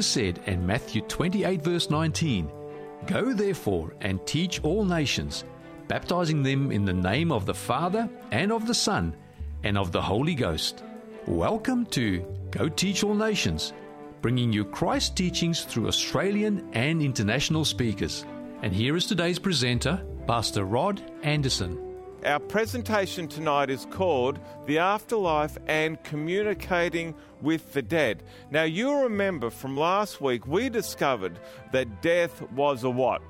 [0.00, 2.50] Jesus said in Matthew 28, verse 19,
[3.06, 5.44] Go therefore and teach all nations,
[5.88, 9.14] baptizing them in the name of the Father and of the Son
[9.62, 10.82] and of the Holy Ghost.
[11.26, 13.74] Welcome to Go Teach All Nations,
[14.22, 18.24] bringing you Christ teachings through Australian and international speakers.
[18.62, 21.89] And here is today's presenter, Pastor Rod Anderson.
[22.24, 28.22] Our presentation tonight is called The Afterlife and Communicating with the Dead.
[28.50, 31.38] Now, you'll remember from last week, we discovered
[31.72, 33.22] that death was a what?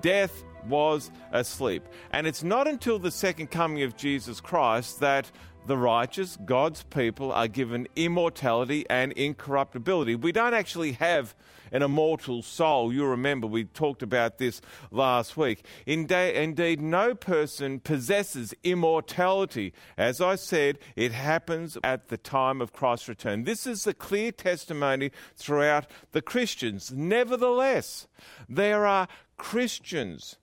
[0.00, 1.82] Death was asleep.
[2.10, 5.30] And it's not until the second coming of Jesus Christ that
[5.66, 10.14] the righteous, God's people, are given immortality and incorruptibility.
[10.14, 11.34] We don't actually have
[11.72, 12.92] an immortal soul.
[12.92, 15.64] You remember we talked about this last week.
[15.86, 19.72] Indeed, no person possesses immortality.
[19.96, 23.44] As I said, it happens at the time of Christ's return.
[23.44, 26.92] This is the clear testimony throughout the Christians.
[26.92, 28.06] Nevertheless,
[28.48, 30.36] there are Christians,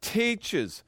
[0.00, 0.82] teachers,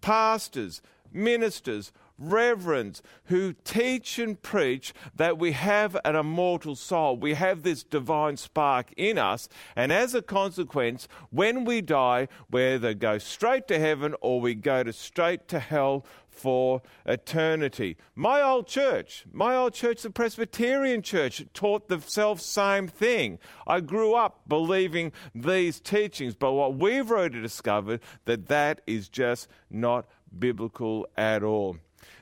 [0.00, 7.16] pastors, ministers, reverends who teach and preach that we have an immortal soul.
[7.16, 9.48] We have this divine spark in us.
[9.74, 14.54] And as a consequence, when we die, we either go straight to heaven or we
[14.54, 17.96] go to straight to hell for eternity.
[18.14, 23.38] My old church, my old church, the Presbyterian church, taught the self same thing.
[23.66, 29.48] I grew up believing these teachings, but what we've already discovered that that is just
[29.70, 31.76] not biblical at all.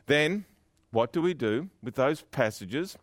[0.09, 0.47] Then,
[0.91, 2.97] what do we do with those passages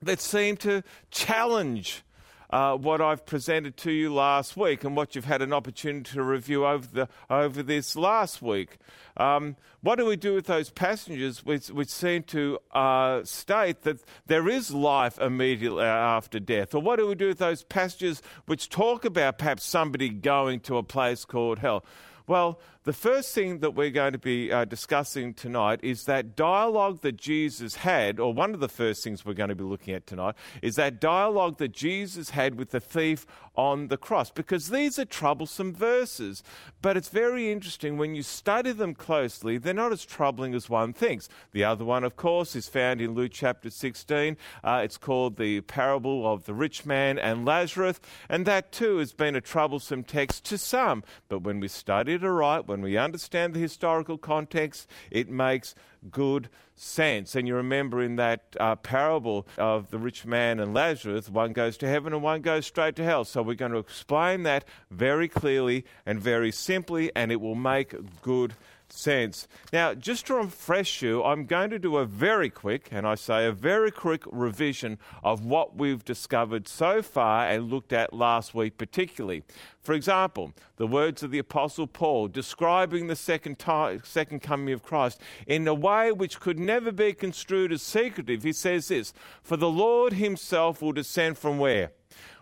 [0.00, 2.04] that seem to challenge
[2.50, 6.22] uh, what I've presented to you last week and what you've had an opportunity to
[6.22, 8.78] review over, the, over this last week.
[9.16, 14.00] Um, what do we do with those passages which, which seem to uh, state that
[14.26, 16.72] there is life immediately after death?
[16.72, 20.76] Or what do we do with those passages which talk about perhaps somebody going to
[20.78, 21.84] a place called hell?
[22.28, 27.02] Well, the first thing that we're going to be uh, discussing tonight is that dialogue
[27.02, 30.06] that Jesus had, or one of the first things we're going to be looking at
[30.06, 33.26] tonight, is that dialogue that Jesus had with the thief
[33.58, 36.42] on the cross, because these are troublesome verses.
[36.80, 40.94] But it's very interesting when you study them closely, they're not as troubling as one
[40.94, 41.28] thinks.
[41.52, 44.36] The other one, of course, is found in Luke chapter 16.
[44.64, 48.00] Uh, it's called the parable of the rich man and Lazarus,
[48.30, 51.02] and that too has been a troublesome text to some.
[51.28, 55.74] But when we study it aright, when we understand the historical context, it makes
[56.10, 57.34] good sense.
[57.34, 61.76] And you remember in that uh, parable of the rich man and Lazarus, one goes
[61.78, 63.24] to heaven and one goes straight to hell.
[63.24, 67.94] So we're going to explain that very clearly and very simply, and it will make
[68.22, 68.54] good
[68.92, 69.48] sense.
[69.72, 73.46] Now, just to refresh you, I'm going to do a very quick, and I say
[73.46, 78.78] a very quick revision of what we've discovered so far and looked at last week,
[78.78, 79.44] particularly.
[79.80, 84.82] For example, the words of the Apostle Paul describing the second, time, second coming of
[84.82, 88.42] Christ in a way which could never be construed as secretive.
[88.42, 89.12] He says this
[89.42, 91.92] For the Lord himself will descend from where?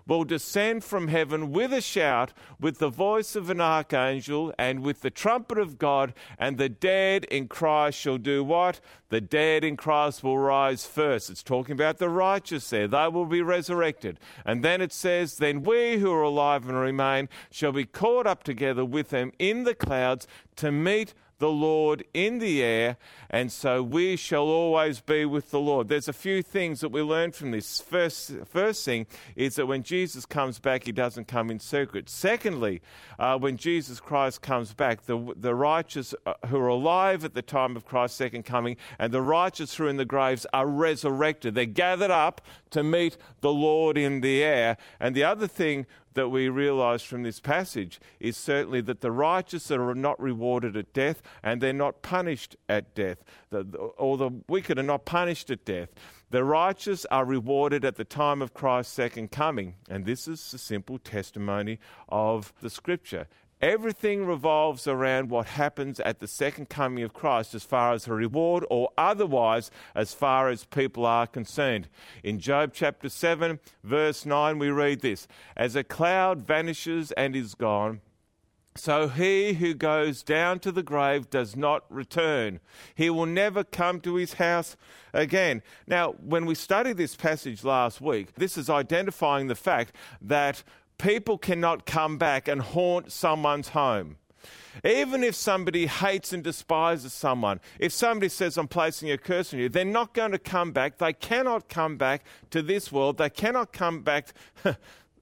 [0.06, 5.00] Will descend from heaven with a shout, with the voice of an archangel, and with
[5.00, 8.80] the trumpet of God, and the dead in Christ shall do what?
[9.08, 11.30] The dead in Christ will rise first.
[11.30, 12.88] It's talking about the righteous there.
[12.88, 14.18] They will be resurrected.
[14.44, 18.42] And then it says, Then we who are alive and remain shall be caught up
[18.42, 22.96] together with them in the clouds to meet the Lord in the air,
[23.28, 25.88] and so we shall always be with the Lord.
[25.88, 27.80] There's a few things that we learn from this.
[27.80, 32.08] First, first thing is that when Jesus comes back, he doesn't come in secret.
[32.08, 32.80] Secondly,
[33.18, 37.42] uh, when Jesus Christ comes back, the, the righteous uh, who are alive at the
[37.42, 41.54] time of Christ's second coming and the righteous who are in the graves are resurrected.
[41.54, 44.76] They're gathered up to meet the Lord in the air.
[45.00, 49.70] And the other thing that we realize from this passage is certainly that the righteous
[49.70, 53.18] are not rewarded at death and they're not punished at death,
[53.98, 55.90] or the wicked are not punished at death.
[56.30, 59.76] The righteous are rewarded at the time of Christ's second coming.
[59.88, 63.28] And this is the simple testimony of the scripture.
[63.62, 68.12] Everything revolves around what happens at the second coming of Christ as far as a
[68.12, 71.88] reward or otherwise as far as people are concerned.
[72.22, 75.26] In Job chapter 7, verse 9, we read this
[75.56, 78.02] As a cloud vanishes and is gone,
[78.76, 82.60] so he who goes down to the grave does not return.
[82.94, 84.76] He will never come to his house
[85.14, 85.62] again.
[85.86, 90.62] Now, when we studied this passage last week, this is identifying the fact that
[90.98, 94.16] people cannot come back and haunt someone's home.
[94.84, 99.60] Even if somebody hates and despises someone, if somebody says, I'm placing a curse on
[99.60, 100.98] you, they're not going to come back.
[100.98, 103.18] They cannot come back to this world.
[103.18, 104.28] They cannot come back.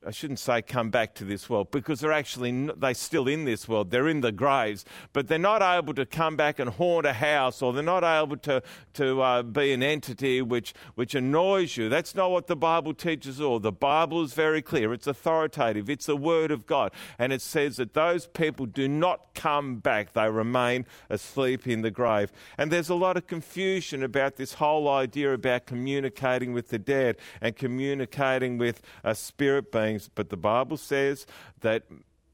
[0.06, 3.68] I shouldn't say come back to this world because they're actually they're still in this
[3.68, 3.90] world.
[3.90, 7.62] They're in the graves, but they're not able to come back and haunt a house,
[7.62, 8.62] or they're not able to
[8.94, 11.88] to uh, be an entity which which annoys you.
[11.88, 13.40] That's not what the Bible teaches.
[13.40, 14.92] All the Bible is very clear.
[14.92, 15.88] It's authoritative.
[15.88, 20.12] It's the Word of God, and it says that those people do not come back.
[20.12, 22.32] They remain asleep in the grave.
[22.58, 27.16] And there's a lot of confusion about this whole idea about communicating with the dead
[27.40, 31.26] and communicating with a spirit being things, but the Bible says
[31.60, 31.84] that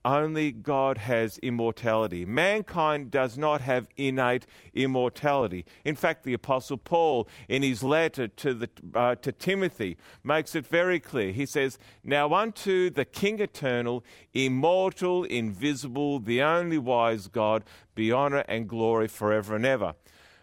[0.03, 2.25] only God has immortality.
[2.25, 5.67] Mankind does not have innate immortality.
[5.85, 10.67] In fact, the Apostle Paul, in his letter to, the, uh, to Timothy, makes it
[10.67, 11.33] very clear.
[11.33, 14.03] He says, Now unto the King eternal,
[14.33, 17.63] immortal, invisible, the only wise God,
[17.95, 19.95] be honour and glory forever and ever.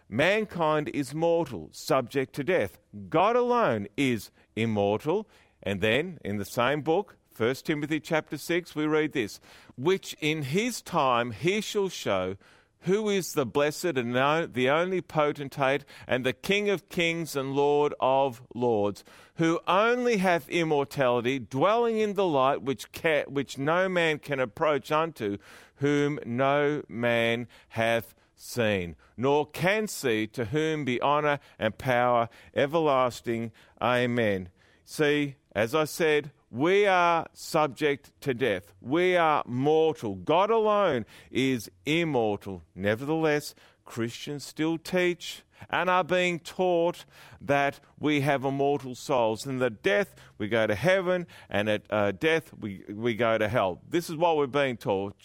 [0.07, 2.77] Mankind is mortal, subject to death.
[3.09, 5.27] God alone is immortal,
[5.63, 9.39] and then in the same book, 1 Timothy chapter 6, we read this
[9.75, 12.35] which in his time he shall show
[12.81, 14.15] who is the blessed and
[14.53, 19.03] the only potentate and the King of kings and Lord of lords,
[19.35, 22.87] who only hath immortality, dwelling in the light which,
[23.27, 25.37] which no man can approach unto,
[25.77, 33.51] whom no man hath seen, nor can see, to whom be honour and power everlasting.
[33.81, 34.49] Amen.
[34.85, 38.75] See, as I said, we are subject to death.
[38.79, 40.13] We are mortal.
[40.13, 42.61] God alone is immortal.
[42.75, 47.05] Nevertheless, Christians still teach and are being taught
[47.41, 49.45] that we have immortal souls.
[49.45, 53.47] And that death, we go to heaven, and at uh, death, we, we go to
[53.47, 53.81] hell.
[53.89, 55.15] This is what we're being taught.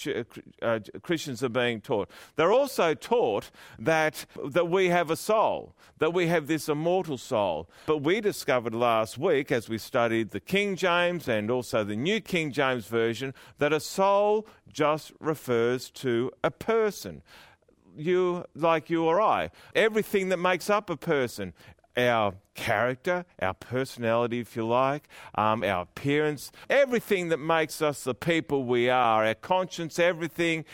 [0.60, 2.10] Uh, Christians are being taught.
[2.36, 7.68] They're also taught that, that we have a soul, that we have this immortal soul.
[7.86, 12.20] But we discovered last week, as we studied the King James and also the New
[12.20, 17.22] King James Version, that a soul just refers to a person
[17.96, 19.50] you like you or I.
[19.74, 21.52] Everything that makes up a person,
[21.96, 28.14] our character, our personality, if you like, um, our appearance, everything that makes us the
[28.14, 30.64] people we are, our conscience, everything,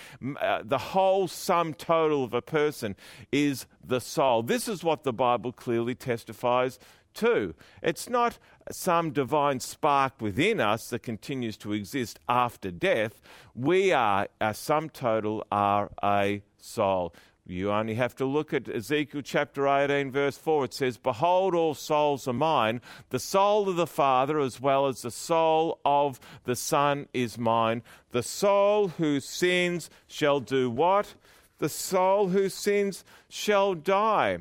[0.40, 2.96] uh, the whole sum total of a person
[3.32, 4.42] is the soul.
[4.42, 6.78] This is what the Bible clearly testifies
[7.14, 7.54] to.
[7.82, 8.38] It's not
[8.70, 13.20] some divine spark within us that continues to exist after death.
[13.54, 17.14] We are, our sum total, are a soul.
[17.46, 20.66] You only have to look at Ezekiel chapter 18, verse 4.
[20.66, 22.82] It says, Behold, all souls are mine.
[23.08, 27.82] The soul of the Father, as well as the soul of the Son, is mine.
[28.10, 31.14] The soul who sins shall do what?
[31.56, 34.40] The soul who sins shall die.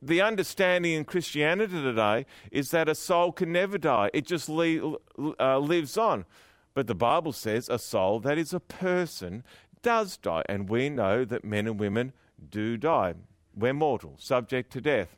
[0.00, 5.58] The understanding in Christianity today is that a soul can never die, it just uh,
[5.58, 6.24] lives on.
[6.72, 9.44] But the Bible says a soul, that is a person,
[9.82, 12.12] does die, and we know that men and women
[12.50, 13.14] do die.
[13.54, 15.16] We're mortal, subject to death.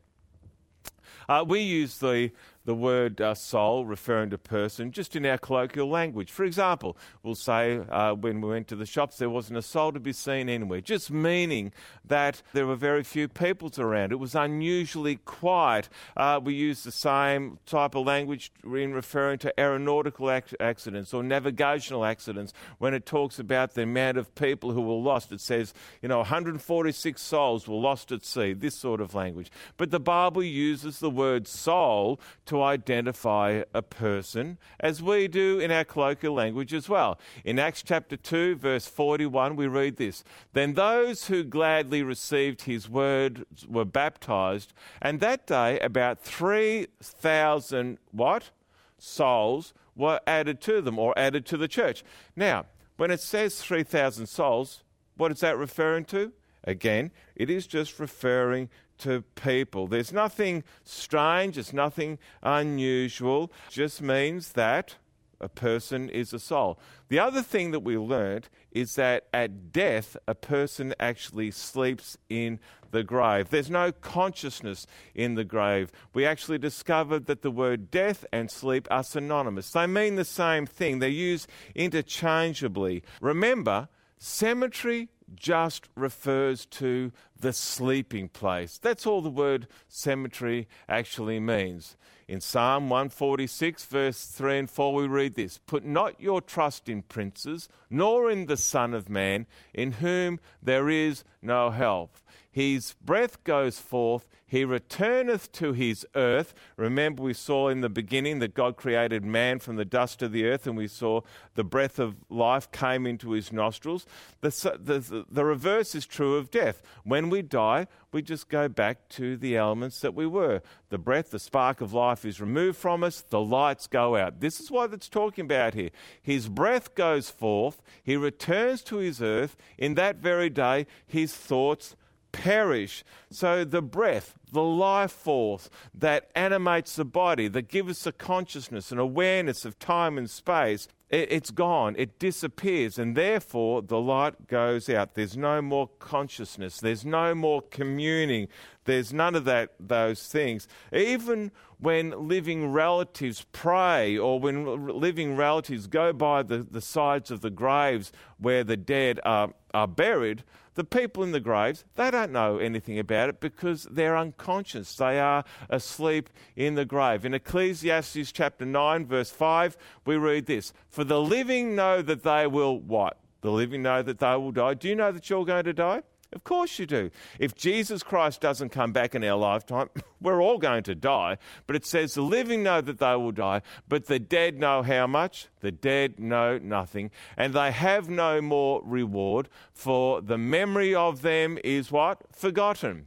[1.28, 2.30] Uh, we use the
[2.64, 6.30] the word uh, soul referring to person just in our colloquial language.
[6.30, 9.92] For example, we'll say uh, when we went to the shops, there wasn't a soul
[9.92, 11.72] to be seen anywhere, just meaning
[12.04, 14.12] that there were very few peoples around.
[14.12, 15.88] It was unusually quiet.
[16.16, 21.22] Uh, we use the same type of language in referring to aeronautical ac- accidents or
[21.22, 25.32] navigational accidents when it talks about the amount of people who were lost.
[25.32, 29.50] It says, you know, 146 souls were lost at sea, this sort of language.
[29.76, 32.20] But the Bible uses the word soul
[32.52, 37.18] to identify a person, as we do in our colloquial language as well.
[37.46, 42.90] In Acts chapter 2, verse 41, we read this Then those who gladly received his
[42.90, 48.50] word were baptized, and that day about 3,000 what?
[48.98, 52.04] Souls were added to them or added to the church.
[52.36, 52.66] Now,
[52.98, 54.82] when it says 3,000 souls,
[55.16, 56.32] what is that referring to?
[56.64, 58.68] Again, it is just referring
[59.02, 59.86] to people.
[59.86, 64.96] There's nothing strange, it's nothing unusual, it just means that
[65.40, 66.78] a person is a soul.
[67.08, 72.60] The other thing that we learned is that at death, a person actually sleeps in
[72.92, 73.50] the grave.
[73.50, 75.90] There's no consciousness in the grave.
[76.14, 79.70] We actually discovered that the word death and sleep are synonymous.
[79.70, 83.02] They mean the same thing, they're used interchangeably.
[83.20, 88.78] Remember, cemetery just refers to the sleeping place.
[88.78, 91.96] That's all the word cemetery actually means.
[92.28, 97.02] In Psalm 146, verse 3 and 4, we read this Put not your trust in
[97.02, 102.16] princes, nor in the Son of Man, in whom there is no help.
[102.52, 106.52] His breath goes forth, he returneth to his earth.
[106.76, 110.44] Remember, we saw in the beginning that God created man from the dust of the
[110.44, 111.22] earth, and we saw
[111.54, 114.04] the breath of life came into his nostrils.
[114.42, 116.82] The, the, the reverse is true of death.
[117.04, 120.60] When we die, we just go back to the elements that we were.
[120.90, 124.40] The breath, the spark of life is removed from us, the lights go out.
[124.40, 125.88] This is what it's talking about here.
[126.20, 129.56] His breath goes forth, he returns to his earth.
[129.78, 131.96] In that very day, his thoughts
[132.32, 133.04] perish.
[133.30, 138.90] So the breath, the life force that animates the body, that gives us a consciousness,
[138.90, 141.94] an awareness of time and space, it, it's gone.
[141.96, 142.98] It disappears.
[142.98, 145.14] And therefore, the light goes out.
[145.14, 146.78] There's no more consciousness.
[146.78, 148.48] There's no more communing.
[148.84, 150.66] There's none of that, those things.
[150.92, 157.40] Even when living relatives pray or when living relatives go by the, the sides of
[157.40, 162.32] the graves where the dead are, are buried, the people in the graves, they don't
[162.32, 164.96] know anything about it because they're unconscious.
[164.96, 167.24] They are asleep in the grave.
[167.24, 172.46] In Ecclesiastes chapter 9, verse 5, we read this For the living know that they
[172.46, 173.18] will what?
[173.42, 174.74] The living know that they will die.
[174.74, 176.02] Do you know that you're going to die?
[176.32, 177.10] Of course you do.
[177.38, 181.38] If Jesus Christ doesn't come back in our lifetime, we're all going to die.
[181.66, 185.06] But it says the living know that they will die, but the dead know how
[185.06, 185.48] much?
[185.60, 191.58] The dead know nothing, and they have no more reward, for the memory of them
[191.62, 192.22] is what?
[192.32, 193.06] Forgotten.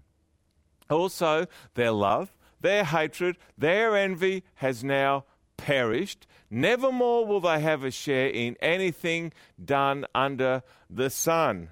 [0.89, 5.25] Also, their love, their hatred, their envy has now
[5.58, 6.27] perished.
[6.50, 11.70] Nevermore will they have a share in anything done under the sun.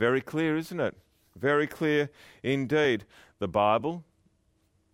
[0.00, 0.96] Very clear, isn't it?
[1.36, 2.08] Very clear
[2.42, 3.04] indeed.
[3.38, 4.02] The Bible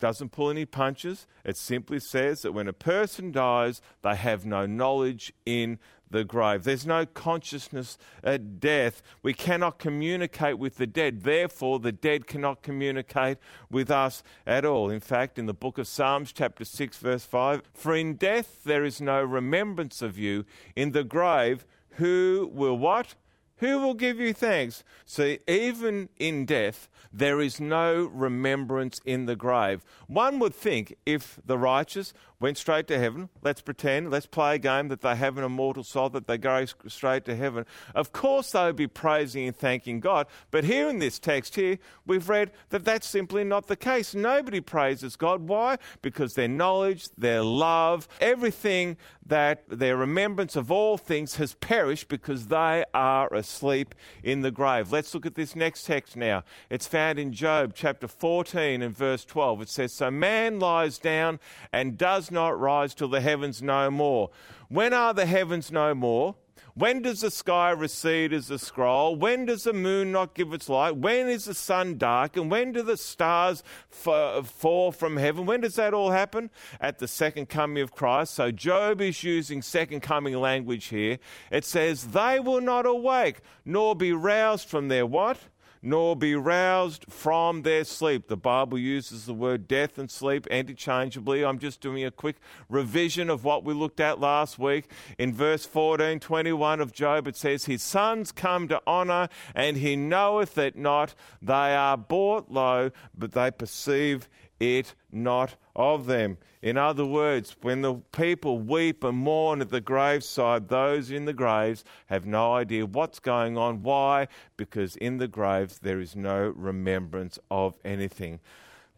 [0.00, 1.28] doesn't pull any punches.
[1.44, 5.78] It simply says that when a person dies, they have no knowledge in
[6.10, 6.64] the grave.
[6.64, 9.00] There's no consciousness at death.
[9.22, 11.22] We cannot communicate with the dead.
[11.22, 13.38] Therefore, the dead cannot communicate
[13.70, 14.90] with us at all.
[14.90, 18.84] In fact, in the book of Psalms, chapter 6, verse 5, for in death there
[18.84, 20.44] is no remembrance of you.
[20.74, 23.14] In the grave, who will what?
[23.58, 24.84] Who will give you thanks?
[25.06, 29.82] See, even in death, there is no remembrance in the grave.
[30.06, 34.58] One would think if the righteous went straight to heaven, let's pretend, let's play a
[34.58, 37.64] game that they have an immortal soul, that they go straight to heaven.
[37.94, 40.26] Of course, they would be praising and thanking God.
[40.50, 44.14] But here in this text here, we've read that that's simply not the case.
[44.14, 45.48] Nobody praises God.
[45.48, 45.78] Why?
[46.02, 48.96] Because their knowledge, their love, everything
[49.28, 54.92] that their remembrance of all things has perished because they are asleep in the grave.
[54.92, 56.44] Let's look at this next text now.
[56.70, 59.62] It's found in Job chapter 14 and verse 12.
[59.62, 61.40] It says, So man lies down
[61.72, 64.30] and does not rise till the heavens no more.
[64.68, 66.36] When are the heavens no more?
[66.76, 69.16] When does the sky recede as a scroll?
[69.16, 70.94] When does the moon not give its light?
[70.94, 72.36] When is the sun dark?
[72.36, 75.46] And when do the stars f- fall from heaven?
[75.46, 76.50] When does that all happen?
[76.78, 78.34] At the second coming of Christ.
[78.34, 81.18] So Job is using second coming language here.
[81.50, 85.38] It says, They will not awake, nor be roused from their what?
[85.82, 88.28] Nor be roused from their sleep.
[88.28, 91.44] The Bible uses the word death and sleep interchangeably.
[91.44, 92.36] I'm just doing a quick
[92.68, 94.90] revision of what we looked at last week.
[95.18, 99.96] In verse 14, 21 of Job, it says, His sons come to honor, and he
[99.96, 101.14] knoweth it not.
[101.42, 106.38] They are brought low, but they perceive it not of them.
[106.62, 111.32] In other words, when the people weep and mourn at the graveside, those in the
[111.32, 113.82] graves have no idea what's going on.
[113.82, 114.28] Why?
[114.56, 118.40] Because in the graves there is no remembrance of anything.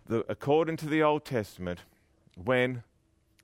[0.07, 1.81] The, according to the Old Testament,
[2.43, 2.85] when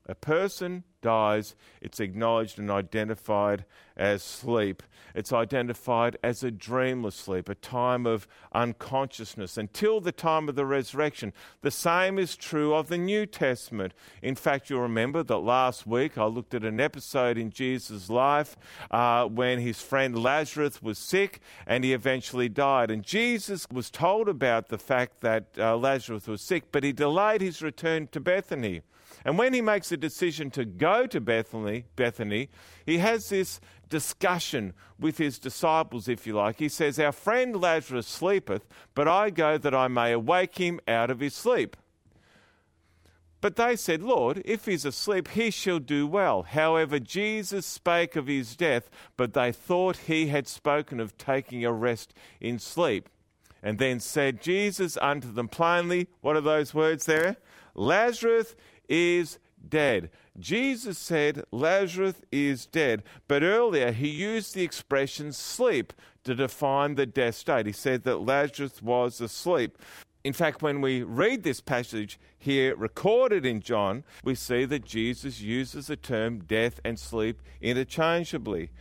[0.07, 3.63] a person dies, it's acknowledged and identified
[3.95, 4.81] as sleep.
[5.13, 10.65] It's identified as a dreamless sleep, a time of unconsciousness until the time of the
[10.65, 11.31] resurrection.
[11.61, 13.93] The same is true of the New Testament.
[14.23, 18.57] In fact, you'll remember that last week I looked at an episode in Jesus' life
[18.89, 22.89] uh, when his friend Lazarus was sick and he eventually died.
[22.89, 27.41] And Jesus was told about the fact that uh, Lazarus was sick, but he delayed
[27.41, 28.81] his return to Bethany.
[29.25, 32.49] And when he makes a decision to go to Bethany, Bethany,
[32.85, 36.59] he has this discussion with his disciples, if you like.
[36.59, 41.09] He says, Our friend Lazarus sleepeth, but I go that I may awake him out
[41.09, 41.75] of his sleep.
[43.41, 46.43] But they said, Lord, if he's asleep, he shall do well.
[46.43, 51.71] However, Jesus spake of his death, but they thought he had spoken of taking a
[51.71, 53.09] rest in sleep.
[53.61, 57.37] And then said Jesus unto them plainly, What are those words there?
[57.75, 58.55] Lazarus
[58.89, 60.09] is dead.
[60.37, 67.05] Jesus said Lazarus is dead, but earlier he used the expression sleep to define the
[67.05, 67.65] death state.
[67.65, 69.77] He said that Lazarus was asleep.
[70.23, 75.39] In fact, when we read this passage here recorded in John, we see that Jesus
[75.39, 78.71] uses the term death and sleep interchangeably.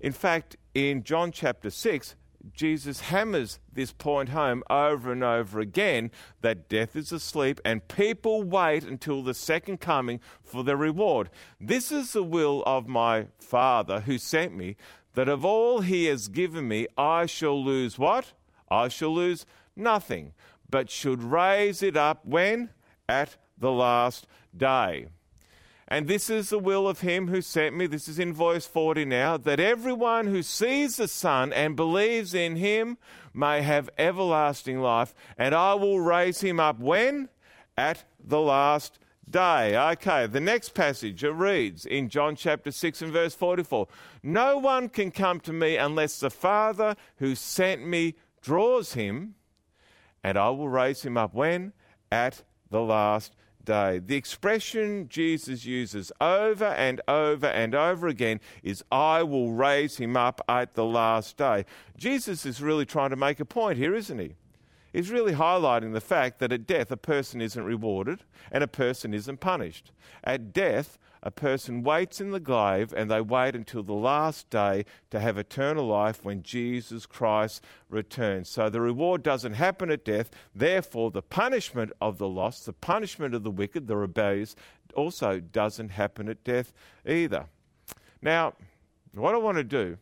[0.00, 2.16] In fact, in John chapter 6,
[2.52, 6.10] Jesus hammers this point home over and over again
[6.42, 11.30] that death is asleep and people wait until the second coming for their reward.
[11.60, 14.76] This is the will of my Father who sent me,
[15.14, 18.32] that of all he has given me, I shall lose what?
[18.70, 19.46] I shall lose
[19.76, 20.32] nothing,
[20.68, 22.70] but should raise it up when?
[23.08, 25.06] At the last day.
[25.88, 27.86] And this is the will of him who sent me.
[27.86, 32.56] This is in verse 40 now that everyone who sees the Son and believes in
[32.56, 32.96] him
[33.34, 35.14] may have everlasting life.
[35.36, 37.28] And I will raise him up when?
[37.76, 38.98] At the last
[39.28, 39.76] day.
[39.92, 43.88] Okay, the next passage it reads in John chapter 6 and verse 44
[44.22, 49.34] No one can come to me unless the Father who sent me draws him,
[50.22, 51.72] and I will raise him up when?
[52.12, 53.98] At the last day.
[53.98, 60.16] The expression Jesus uses over and over and over again is, I will raise him
[60.16, 61.64] up at the last day.
[61.96, 64.34] Jesus is really trying to make a point here, isn't he?
[64.92, 69.12] He's really highlighting the fact that at death, a person isn't rewarded and a person
[69.12, 69.90] isn't punished.
[70.22, 74.84] At death, a person waits in the grave and they wait until the last day
[75.10, 78.50] to have eternal life when Jesus Christ returns.
[78.50, 80.30] So the reward doesn't happen at death.
[80.54, 84.54] Therefore, the punishment of the lost, the punishment of the wicked, the rebellious,
[84.94, 86.74] also doesn't happen at death
[87.06, 87.46] either.
[88.20, 88.52] Now,
[89.14, 89.96] what I want to do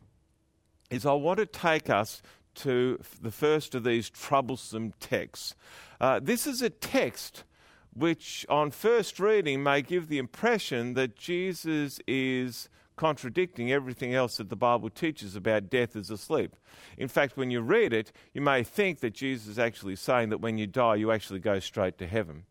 [0.91, 2.21] is I want to take us
[2.57, 5.55] to the first of these troublesome texts.
[6.01, 7.45] Uh, this is a text
[7.95, 14.49] which on first reading may give the impression that Jesus is contradicting everything else that
[14.49, 16.55] the Bible teaches about death as a sleep.
[16.97, 20.41] In fact, when you read it, you may think that Jesus is actually saying that
[20.41, 22.45] when you die, you actually go straight to heaven.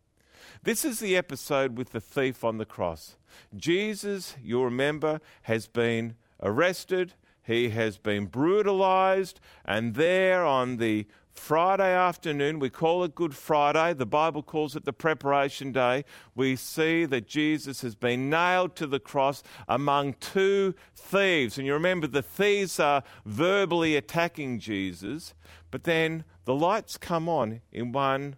[0.62, 3.16] This is the episode with the thief on the cross.
[3.56, 11.92] Jesus, you'll remember, has been arrested, he has been brutalized, and there on the Friday
[11.92, 13.94] afternoon, we call it Good Friday.
[13.94, 16.04] The Bible calls it the preparation day.
[16.34, 21.58] We see that Jesus has been nailed to the cross among two thieves.
[21.58, 25.34] And you remember the thieves are verbally attacking Jesus,
[25.70, 28.36] but then the lights come on in one,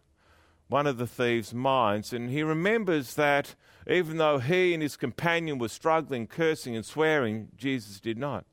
[0.68, 3.54] one of the thieves' minds, and he remembers that
[3.86, 8.46] even though he and his companion were struggling, cursing, and swearing, Jesus did not.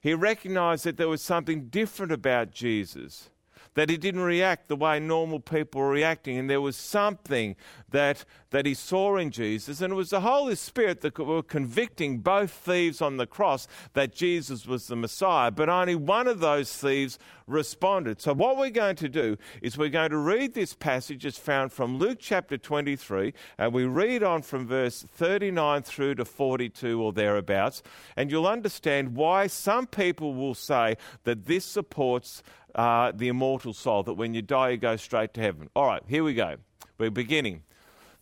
[0.00, 3.30] He recognized that there was something different about Jesus
[3.74, 6.38] that he didn't react the way normal people were reacting.
[6.38, 7.56] And there was something
[7.90, 9.80] that, that he saw in Jesus.
[9.80, 14.14] And it was the Holy Spirit that were convicting both thieves on the cross that
[14.14, 15.50] Jesus was the Messiah.
[15.50, 17.18] But only one of those thieves
[17.50, 18.20] responded.
[18.20, 21.24] So, what we're going to do is we're going to read this passage.
[21.26, 26.24] It's found from Luke chapter 23, and we read on from verse 39 through to
[26.24, 27.82] 42 or thereabouts.
[28.16, 32.42] And you'll understand why some people will say that this supports
[32.74, 35.68] uh, the immortal soul, that when you die, you go straight to heaven.
[35.74, 36.56] All right, here we go.
[36.98, 37.62] We're beginning.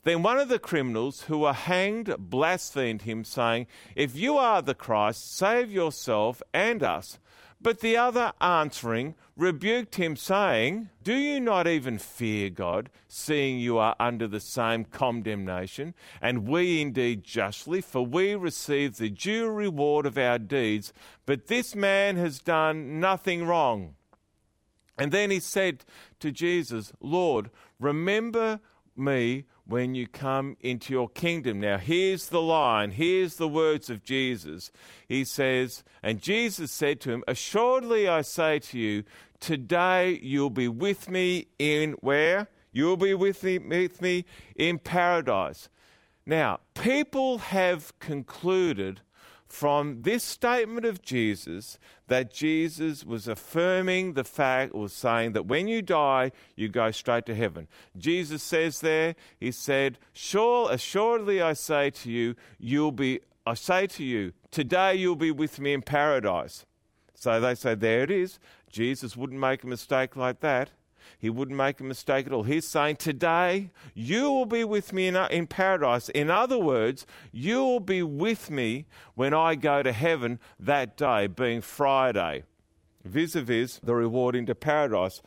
[0.04, 4.74] Then one of the criminals who were hanged blasphemed him, saying, If you are the
[4.74, 7.18] Christ, save yourself and us.
[7.60, 13.78] But the other answering rebuked him, saying, Do you not even fear God, seeing you
[13.78, 15.94] are under the same condemnation?
[16.20, 20.92] And we indeed justly, for we receive the due reward of our deeds.
[21.26, 23.96] But this man has done nothing wrong.
[24.96, 25.84] And then he said
[26.20, 28.60] to Jesus, Lord, remember
[28.96, 31.60] me when you come into your kingdom.
[31.60, 34.72] Now, here's the line, here's the words of Jesus.
[35.06, 39.04] He says, And Jesus said to him, Assuredly I say to you,
[39.40, 42.48] today you'll be with me in where?
[42.72, 44.24] You'll be with me, with me
[44.56, 45.68] in paradise.
[46.24, 49.02] Now, people have concluded
[49.48, 55.66] from this statement of Jesus that Jesus was affirming the fact or saying that when
[55.68, 57.66] you die, you go straight to heaven.
[57.96, 63.86] Jesus says there, He said, Sure, assuredly I say to you, you'll be, I say
[63.88, 66.66] to you, today you'll be with me in paradise.
[67.14, 68.38] So they say, There it is.
[68.70, 70.70] Jesus wouldn't make a mistake like that.
[71.18, 72.42] He wouldn't make a mistake at all.
[72.42, 76.08] He's saying, Today you will be with me in, in paradise.
[76.10, 81.26] In other words, you will be with me when I go to heaven that day,
[81.26, 82.44] being Friday,
[83.04, 85.22] vis a vis the reward into paradise.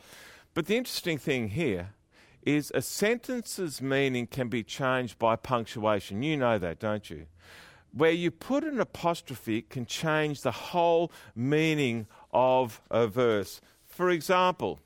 [0.54, 1.94] But the interesting thing here
[2.42, 6.22] is a sentence's meaning can be changed by punctuation.
[6.22, 7.26] You know that, don't you?
[7.92, 13.60] Where you put an apostrophe can change the whole meaning of a verse.
[13.84, 14.80] For example,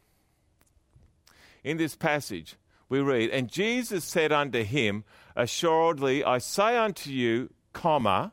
[1.66, 2.55] in this passage,
[2.88, 5.02] we read, And Jesus said unto him,
[5.35, 8.31] Assuredly, I say unto you, comma,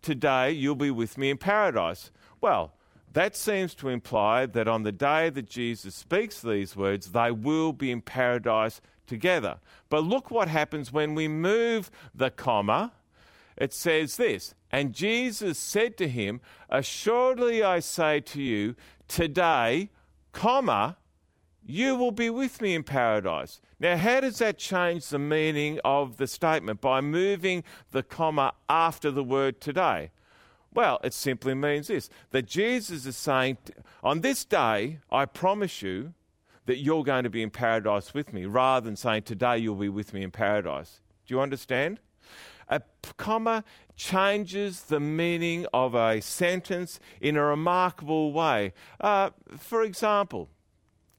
[0.00, 2.10] today you'll be with me in paradise.
[2.40, 2.72] Well,
[3.12, 7.74] that seems to imply that on the day that Jesus speaks these words, they will
[7.74, 9.58] be in paradise together.
[9.90, 12.92] But look what happens when we move the comma.
[13.58, 18.76] It says this And Jesus said to him, Assuredly I say to you,
[19.08, 19.90] today,
[20.32, 20.96] comma,
[21.64, 23.60] you will be with me in paradise.
[23.78, 26.80] Now, how does that change the meaning of the statement?
[26.80, 30.10] By moving the comma after the word today.
[30.74, 33.58] Well, it simply means this that Jesus is saying,
[34.02, 36.14] On this day, I promise you
[36.66, 39.88] that you're going to be in paradise with me, rather than saying, Today you'll be
[39.88, 41.00] with me in paradise.
[41.26, 42.00] Do you understand?
[42.68, 42.80] A
[43.18, 43.64] comma
[43.96, 48.72] changes the meaning of a sentence in a remarkable way.
[48.98, 50.48] Uh, for example,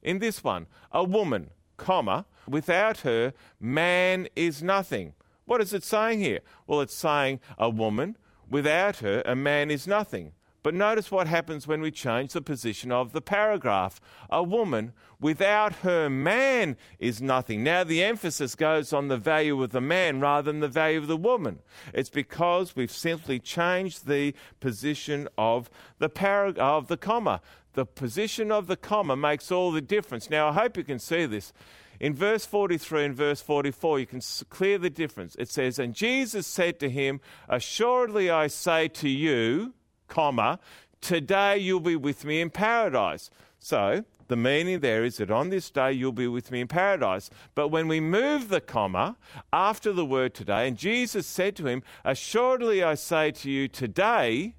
[0.04, 5.14] in this one, a woman, comma, without her, man is nothing.
[5.46, 6.40] What is it saying here?
[6.66, 8.16] Well, it's saying a woman
[8.50, 10.32] Without her, a man is nothing.
[10.62, 14.00] But notice what happens when we change the position of the paragraph.
[14.30, 17.62] A woman without her man is nothing.
[17.62, 21.06] Now the emphasis goes on the value of the man rather than the value of
[21.06, 21.58] the woman.
[21.92, 26.08] It's because we've simply changed the position of the
[26.58, 27.42] of the comma.
[27.74, 30.30] The position of the comma makes all the difference.
[30.30, 31.52] Now I hope you can see this.
[32.00, 35.36] In verse 43 and verse 44, you can clear the difference.
[35.36, 39.74] It says, And Jesus said to him, Assuredly I say to you,
[40.08, 40.58] comma,
[41.00, 43.30] today you'll be with me in paradise.
[43.58, 47.30] So, the meaning there is that on this day you'll be with me in paradise.
[47.54, 49.16] But when we move the comma
[49.52, 54.54] after the word today, and Jesus said to him, Assuredly I say to you, today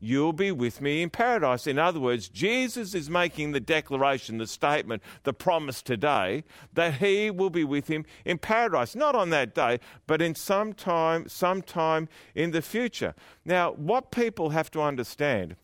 [0.00, 1.66] you'll be with me in paradise.
[1.66, 7.30] In other words, Jesus is making the declaration, the statement, the promise today that he
[7.30, 8.96] will be with him in paradise.
[8.96, 13.14] Not on that day, but in some time, sometime in the future.
[13.44, 15.56] Now, what people have to understand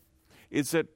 [0.51, 0.87] is that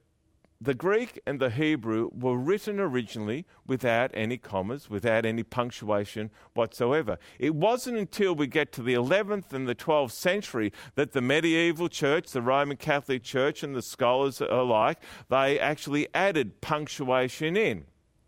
[0.61, 7.17] the Greek and the Hebrew were written originally without any commas, without any punctuation whatsoever.
[7.39, 11.89] It wasn't until we get to the 11th and the 12th century that the medieval
[11.89, 17.85] church, the Roman Catholic Church, and the scholars alike, they actually added punctuation in.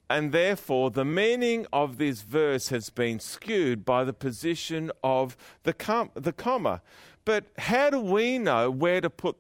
[0.10, 5.74] And therefore, the meaning of this verse has been skewed by the position of the,
[5.74, 6.82] com- the comma.
[7.26, 9.38] But how do we know where to put,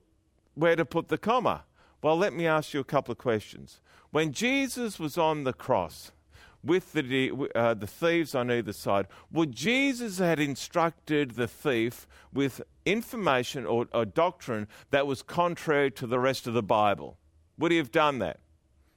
[0.53, 1.63] where to put the comma?
[2.03, 3.79] Well, let me ask you a couple of questions.
[4.11, 6.11] When Jesus was on the cross
[6.61, 12.61] with the, uh, the thieves on either side, would Jesus had instructed the thief with
[12.85, 17.17] information or, or doctrine that was contrary to the rest of the Bible?
[17.57, 18.41] Would he have done that?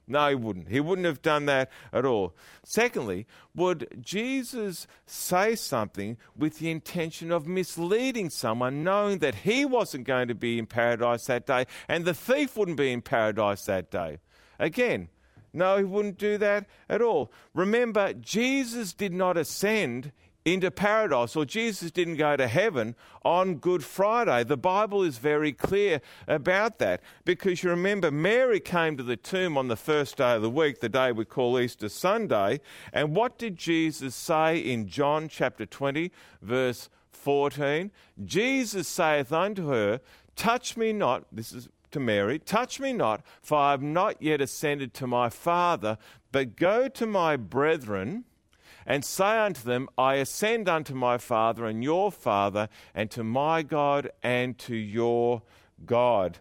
[0.07, 0.69] No, he wouldn't.
[0.69, 2.33] He wouldn't have done that at all.
[2.63, 10.07] Secondly, would Jesus say something with the intention of misleading someone, knowing that he wasn't
[10.07, 13.91] going to be in paradise that day and the thief wouldn't be in paradise that
[13.91, 14.19] day?
[14.59, 15.09] Again,
[15.51, 17.31] no, he wouldn't do that at all.
[17.53, 20.13] Remember, Jesus did not ascend
[20.53, 24.45] into paradise, or Jesus didn't go to heaven on Good Friday.
[24.45, 29.57] The Bible is very clear about that because you remember Mary came to the tomb
[29.57, 32.61] on the first day of the week, the day we call Easter Sunday.
[32.93, 37.91] And what did Jesus say in John chapter 20, verse 14?
[38.23, 39.99] Jesus saith unto her,
[40.37, 44.39] Touch me not, this is to Mary, Touch me not, for I have not yet
[44.39, 45.97] ascended to my Father,
[46.31, 48.23] but go to my brethren
[48.87, 53.61] and say unto them, I ascend unto my Father and your Father, and to my
[53.61, 55.43] God and to your
[55.85, 56.39] God.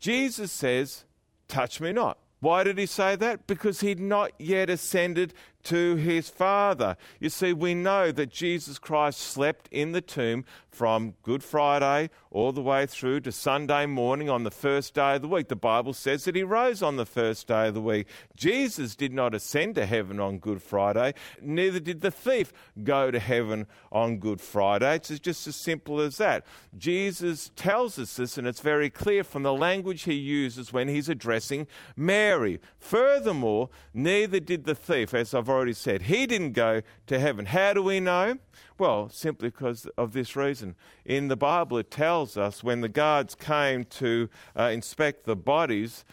[0.00, 1.04] Jesus says,
[1.48, 2.18] Touch me not.
[2.40, 3.46] Why did he say that?
[3.46, 5.32] Because he'd not yet ascended
[5.64, 6.96] to his Father.
[7.18, 12.52] You see, we know that Jesus Christ slept in the tomb from Good Friday all
[12.52, 15.48] the way through to Sunday morning on the first day of the week.
[15.48, 18.06] The Bible says that he rose on the first day of the week.
[18.36, 22.52] Jesus did not ascend to heaven on Good Friday, neither did the thief
[22.84, 24.96] go to heaven on Good Friday.
[24.96, 26.44] It's just as simple as that.
[26.76, 31.08] Jesus tells us this, and it's very clear from the language he uses when he's
[31.08, 32.60] addressing Mary.
[32.78, 36.02] Furthermore, neither did the thief, as I've already said.
[36.02, 37.46] He didn't go to heaven.
[37.46, 38.36] How do we know?
[38.78, 40.76] Well, simply because of this reason.
[41.04, 41.90] In the Bible, it
[42.26, 46.04] tells us when the guards came to uh, inspect the bodies,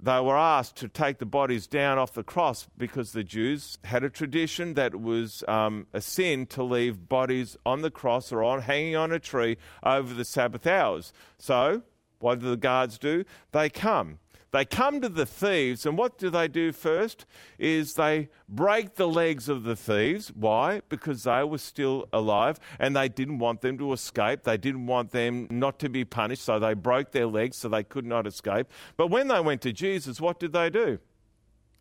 [0.00, 4.02] they were asked to take the bodies down off the cross because the Jews had
[4.02, 8.42] a tradition that it was um, a sin to leave bodies on the cross or
[8.42, 11.12] on hanging on a tree over the Sabbath hours.
[11.38, 11.82] So,
[12.18, 13.24] what do the guards do?
[13.52, 14.18] They come
[14.54, 17.26] they come to the thieves, and what do they do first?
[17.58, 20.28] Is they break the legs of the thieves.
[20.28, 20.80] Why?
[20.88, 24.44] Because they were still alive and they didn't want them to escape.
[24.44, 27.82] They didn't want them not to be punished, so they broke their legs so they
[27.82, 28.68] could not escape.
[28.96, 31.00] But when they went to Jesus, what did they do?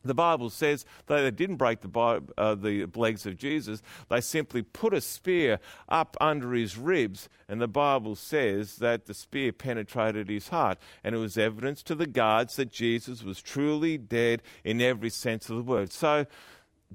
[0.03, 4.61] The Bible says that they didn't break the, uh, the legs of Jesus, they simply
[4.61, 10.29] put a spear up under his ribs, and the Bible says that the spear penetrated
[10.29, 10.77] his heart.
[11.03, 15.49] And it was evidence to the guards that Jesus was truly dead in every sense
[15.49, 15.91] of the word.
[15.91, 16.25] So,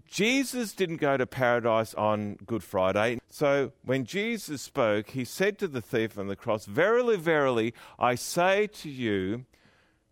[0.06, 3.18] Jesus didn't go to paradise on Good Friday.
[3.28, 8.14] So when Jesus spoke, he said to the thief on the cross, Verily, verily, I
[8.14, 9.44] say to you,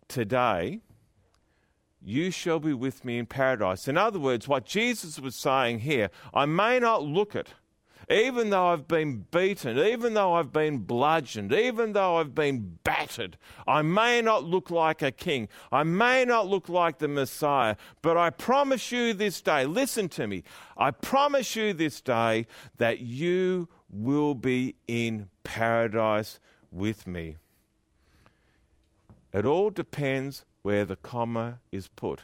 [0.07, 0.81] today
[2.07, 3.85] you shall be with me in paradise.
[3.85, 7.49] In other words, what Jesus was saying here, I may not look it,
[8.09, 13.37] even though I've been beaten, even though I've been bludgeoned, even though I've been battered,
[13.67, 18.15] I may not look like a king, I may not look like the Messiah, but
[18.15, 20.43] I promise you this day, listen to me,
[20.77, 26.39] I promise you this day that you will be in paradise
[26.71, 27.35] with me.
[29.33, 32.23] It all depends where the comma is put.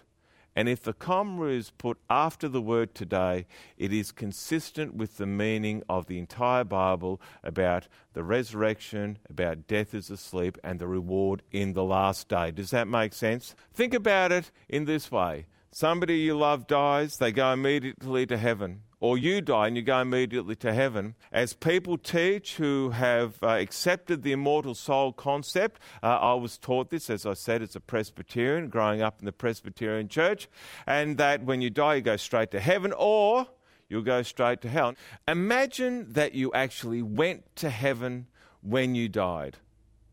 [0.53, 3.45] And if the comma is put after the word today,
[3.77, 9.93] it is consistent with the meaning of the entire Bible about the resurrection, about death
[9.93, 12.51] is asleep, and the reward in the last day.
[12.51, 13.55] Does that make sense?
[13.73, 18.81] Think about it in this way somebody you love dies, they go immediately to heaven
[19.03, 21.13] or you die and you go immediately to heaven.
[21.29, 26.89] As people teach who have uh, accepted the immortal soul concept, uh, I was taught
[26.89, 30.47] this, as I said, as a Presbyterian, growing up in the Presbyterian church,
[30.87, 33.47] and that when you die, you go straight to heaven, or
[33.89, 34.93] you'll go straight to hell.
[35.27, 38.27] Imagine that you actually went to heaven
[38.61, 39.57] when you died.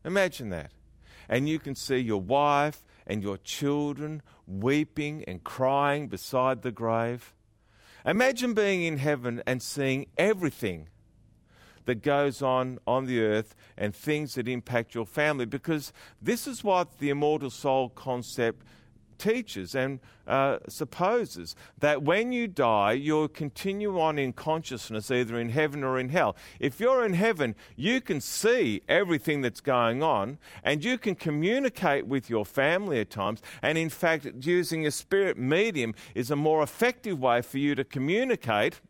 [0.03, 0.71] Imagine that.
[1.29, 7.33] And you can see your wife and your children weeping and crying beside the grave.
[8.05, 10.87] Imagine being in heaven and seeing everything
[11.85, 16.63] that goes on on the earth and things that impact your family because this is
[16.63, 18.65] what the immortal soul concept
[19.21, 25.49] teaches and uh, supposes that when you die, you'll continue on in consciousness either in
[25.49, 26.35] heaven or in hell.
[26.59, 32.07] If you're in heaven, you can see everything that's going on and you can communicate
[32.07, 33.41] with your family at times.
[33.61, 37.83] And in fact, using a spirit medium is a more effective way for you to
[37.83, 38.81] communicate.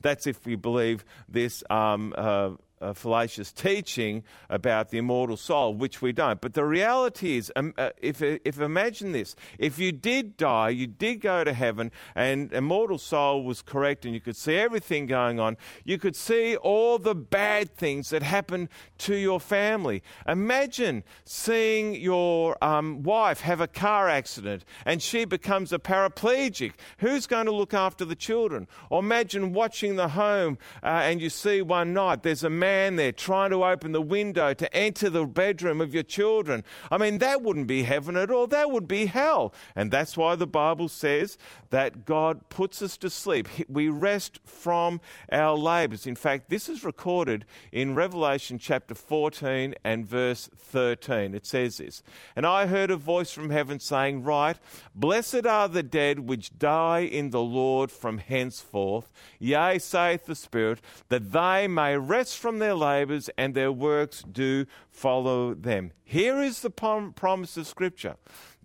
[0.00, 6.00] That's if we believe this um, uh, uh, fallacious teaching about the immortal soul, which
[6.00, 6.40] we don't.
[6.40, 10.86] But the reality is, um, uh, if, if imagine this, if you did die, you
[10.86, 15.38] did go to heaven, and immortal soul was correct, and you could see everything going
[15.38, 20.02] on, you could see all the bad things that happened to your family.
[20.26, 26.72] Imagine seeing your um, wife have a car accident and she becomes a paraplegic.
[26.98, 28.68] Who's going to look after the children?
[28.88, 33.12] Or imagine watching the home uh, and you see one night there's a man there
[33.12, 36.64] trying to open the window to enter the bedroom of your children.
[36.90, 38.46] I mean, that wouldn't be heaven at all.
[38.46, 39.52] That would be hell.
[39.74, 41.36] And that's why the Bible says
[41.70, 43.48] that God puts us to sleep.
[43.68, 45.00] We rest from
[45.32, 46.06] our labors.
[46.06, 51.34] In fact, this is recorded in Revelation chapter 14 and verse 13.
[51.34, 52.02] It says this
[52.36, 54.58] And I heard a voice from heaven saying, Write,
[54.94, 59.12] blessed are the dead which die in the Lord from henceforth.
[59.38, 64.66] Yea, saith the Spirit, that they may rest from their labours, and their works do
[64.90, 65.92] follow them.
[66.04, 68.16] Here is the promise of Scripture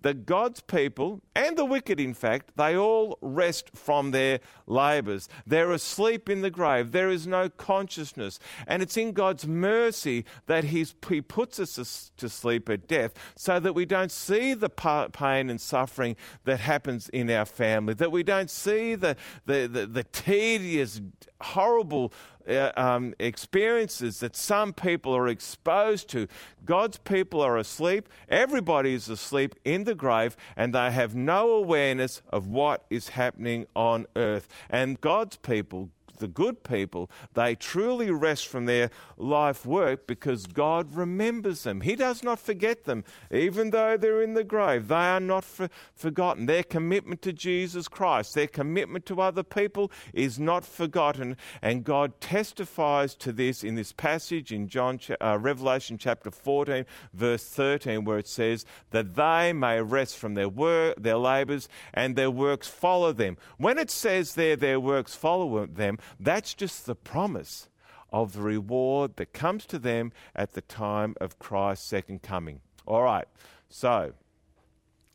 [0.06, 5.28] that God's people, and the wicked in fact, they all rest from their labours.
[5.44, 6.92] They're asleep in the grave.
[6.92, 8.38] There is no consciousness.
[8.68, 10.84] And it's in God's mercy that He
[11.22, 16.14] puts us to sleep at death so that we don't see the pain and suffering
[16.44, 21.00] that happens in our family, that we don't see the, the, the, the tedious,
[21.40, 22.12] horrible
[22.48, 26.28] uh, um, experiences that some people are exposed to.
[26.64, 28.08] God's people are asleep.
[28.28, 33.66] Everybody is asleep in the grave, and they have no awareness of what is happening
[33.74, 34.48] on earth.
[34.70, 40.94] And God's people, the good people, they truly rest from their life work because God
[40.94, 41.80] remembers them.
[41.80, 43.04] He does not forget them.
[43.30, 46.46] Even though they're in the grave, they are not for, forgotten.
[46.46, 51.36] Their commitment to Jesus Christ, their commitment to other people is not forgotten.
[51.62, 57.44] And God testifies to this in this passage in John, uh, Revelation chapter 14, verse
[57.44, 62.30] 13, where it says that they may rest from their work, their labors, and their
[62.30, 63.36] works follow them.
[63.58, 67.68] When it says there, their works follow them, that's just the promise
[68.12, 72.60] of the reward that comes to them at the time of Christ's second coming.
[72.86, 73.26] All right,
[73.68, 74.12] so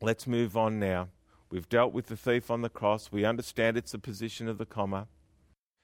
[0.01, 1.09] let's move on now.
[1.49, 3.11] We've dealt with the thief on the cross.
[3.11, 5.07] We understand it's the position of the comma.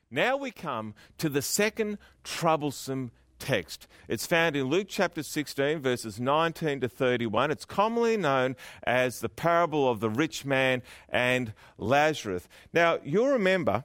[0.10, 3.88] Now we come to the second troublesome text.
[4.08, 7.52] It's found in Luke chapter 16, verses 19 to 31.
[7.52, 12.48] It's commonly known as the parable of the rich man and Lazarus.
[12.74, 13.84] Now, you'll remember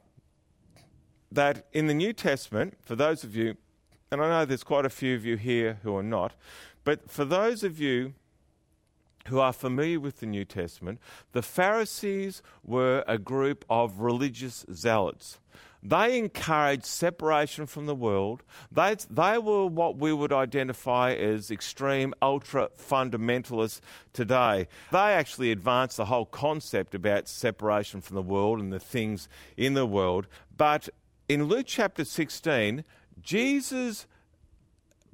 [1.34, 3.56] that in the New Testament, for those of you,
[4.10, 6.34] and I know there's quite a few of you here who are not,
[6.84, 8.14] but for those of you
[9.28, 10.98] who are familiar with the New Testament,
[11.32, 15.38] the Pharisees were a group of religious zealots.
[15.84, 18.44] They encouraged separation from the world.
[18.70, 23.80] They, they were what we would identify as extreme ultra fundamentalists
[24.12, 24.68] today.
[24.92, 29.74] They actually advanced the whole concept about separation from the world and the things in
[29.74, 30.28] the world.
[30.56, 30.88] But
[31.32, 32.84] in Luke chapter 16,
[33.22, 34.06] Jesus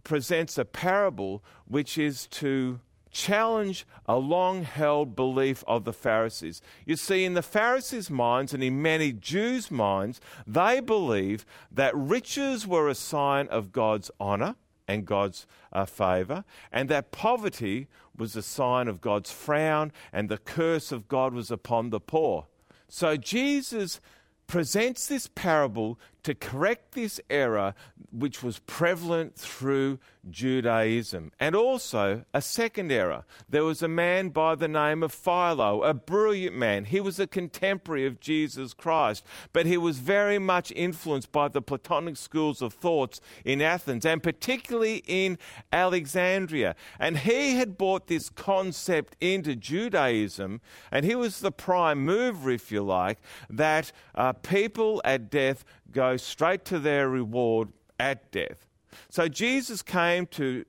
[0.02, 2.80] presents a parable which is to
[3.12, 6.60] challenge a long held belief of the Pharisees.
[6.84, 12.66] You see, in the Pharisees' minds and in many Jews' minds, they believe that riches
[12.66, 14.56] were a sign of God's honour
[14.88, 20.38] and God's uh, favour, and that poverty was a sign of God's frown, and the
[20.38, 22.46] curse of God was upon the poor.
[22.88, 24.00] So Jesus
[24.48, 27.74] presents this parable to correct this error
[28.10, 29.98] which was prevalent through
[30.30, 31.32] Judaism.
[31.38, 33.24] And also a second error.
[33.48, 36.84] There was a man by the name of Philo, a brilliant man.
[36.86, 41.62] He was a contemporary of Jesus Christ, but he was very much influenced by the
[41.62, 45.38] Platonic schools of thoughts in Athens and particularly in
[45.72, 46.74] Alexandria.
[46.98, 52.70] And he had brought this concept into Judaism, and he was the prime mover, if
[52.72, 53.18] you like,
[53.50, 58.66] that uh, people at death go straight to their reward at death.
[59.10, 60.64] So Jesus came to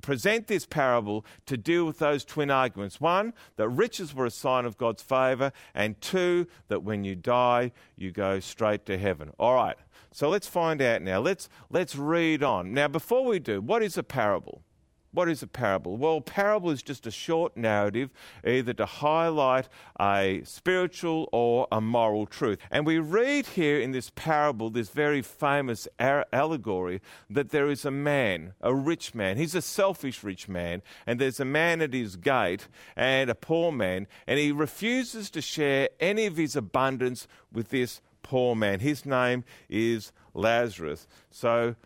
[0.00, 3.00] present this parable to deal with those twin arguments.
[3.00, 7.72] One, that riches were a sign of God's favour, and two, that when you die,
[7.96, 9.32] you go straight to heaven.
[9.38, 9.76] All right,
[10.12, 11.20] so let's find out now.
[11.20, 12.72] Let's, let's read on.
[12.72, 14.62] Now, before we do, what is a parable?
[15.10, 15.96] What is a parable?
[15.96, 18.10] Well, parable is just a short narrative,
[18.46, 19.68] either to highlight
[19.98, 22.58] a spiritual or a moral truth.
[22.70, 27.90] And we read here in this parable, this very famous allegory, that there is a
[27.90, 29.38] man, a rich man.
[29.38, 33.72] He's a selfish rich man, and there's a man at his gate and a poor
[33.72, 38.80] man, and he refuses to share any of his abundance with this poor man.
[38.80, 41.08] His name is Lazarus.
[41.30, 41.76] So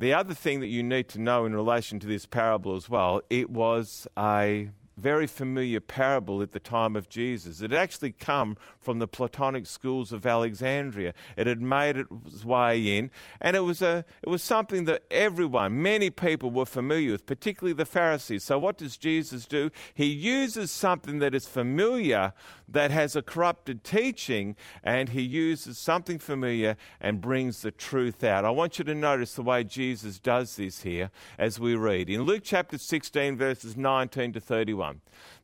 [0.00, 3.20] the other thing that you need to know in relation to this parable as well,
[3.28, 7.60] it was a very familiar parable at the time of Jesus.
[7.60, 11.14] It had actually come from the Platonic schools of Alexandria.
[11.36, 13.10] It had made its way in,
[13.40, 17.72] and it was, a, it was something that everyone, many people were familiar with, particularly
[17.72, 18.44] the Pharisees.
[18.44, 19.70] So, what does Jesus do?
[19.94, 22.32] He uses something that is familiar,
[22.68, 28.44] that has a corrupted teaching, and he uses something familiar and brings the truth out.
[28.44, 32.10] I want you to notice the way Jesus does this here as we read.
[32.10, 34.89] In Luke chapter 16, verses 19 to 31.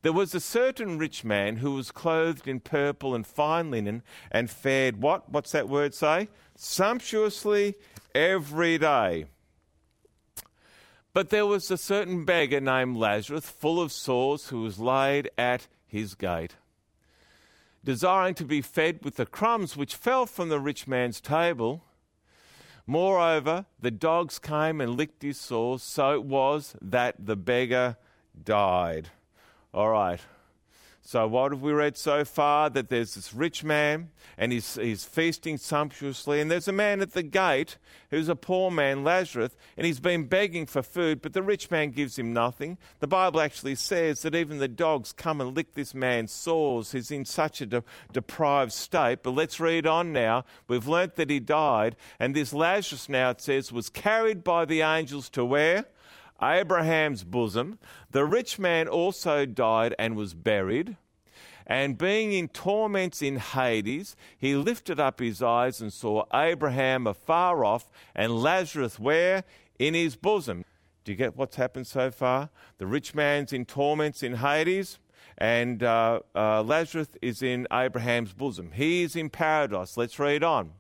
[0.03, 4.51] There was a certain rich man who was clothed in purple and fine linen and
[4.51, 5.31] fared what?
[5.31, 6.29] What's that word say?
[6.57, 7.75] Sumptuously
[8.15, 9.27] every day.
[11.13, 15.67] But there was a certain beggar named Lazarus, full of sores, who was laid at
[15.87, 16.57] his gate,
[17.83, 21.85] desiring to be fed with the crumbs which fell from the rich man's table.
[22.87, 27.97] Moreover, the dogs came and licked his sores, so it was that the beggar
[28.45, 29.09] died.
[29.73, 30.21] All right.
[31.03, 32.69] So, what have we read so far?
[32.69, 37.13] That there's this rich man and he's, he's feasting sumptuously, and there's a man at
[37.13, 37.79] the gate
[38.11, 41.91] who's a poor man, Lazarus, and he's been begging for food, but the rich man
[41.91, 42.77] gives him nothing.
[42.99, 46.93] The Bible actually says that even the dogs come and lick this man's sores.
[46.93, 49.23] He's in such a de- deprived state.
[49.23, 50.45] But let's read on now.
[50.69, 54.83] We've learnt that he died, and this Lazarus now, it says, was carried by the
[54.83, 55.87] angels to where?
[56.43, 57.79] Abraham's bosom.
[58.11, 60.97] The rich man also died and was buried.
[61.67, 67.65] And being in torments in Hades, he lifted up his eyes and saw Abraham afar
[67.65, 69.43] off and Lazarus where?
[69.79, 70.65] In his bosom.
[71.05, 72.51] Do you get what's happened so far?
[72.79, 74.99] The rich man's in torments in Hades,
[75.39, 78.73] and uh, uh, Lazarus is in Abraham's bosom.
[78.73, 79.97] He is in paradise.
[79.97, 80.73] Let's read on.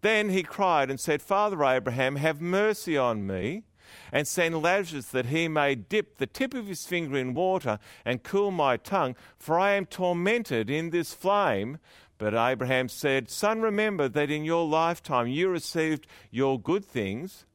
[0.00, 3.64] Then he cried and said, Father Abraham, have mercy on me
[4.12, 8.22] and send Lazarus that he may dip the tip of his finger in water and
[8.22, 11.78] cool my tongue, for I am tormented in this flame.
[12.18, 17.46] But Abraham said, Son, remember that in your lifetime you received your good things,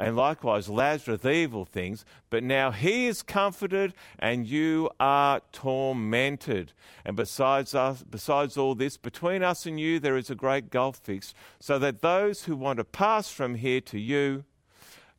[0.00, 6.72] and likewise Lazarus evil things, but now he is comforted and you are tormented.
[7.04, 10.96] And besides us, besides all this, between us and you there is a great gulf
[10.96, 14.44] fixed, so that those who want to pass from here to you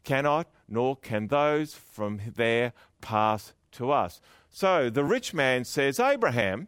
[0.03, 4.21] cannot, nor can those from there pass to us.
[4.49, 6.67] So the rich man says, Abraham,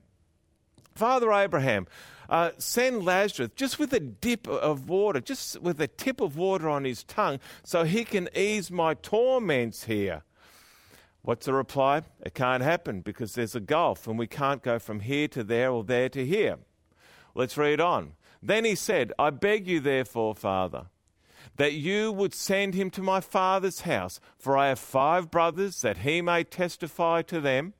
[0.96, 1.88] Father Abraham,
[2.30, 6.70] uh, send Lazarus just with a dip of water, just with a tip of water
[6.70, 10.24] on his tongue, so he can ease my torments here.
[11.22, 12.02] What's the reply?
[12.22, 15.72] It can't happen because there's a gulf and we can't go from here to there
[15.72, 16.58] or there to here.
[17.34, 18.14] Let's read on.
[18.42, 20.88] Then he said, I beg you, therefore, Father,
[21.58, 25.99] that you would send him to my father's house, for I have five brothers, that
[25.99, 27.74] he may testify to them,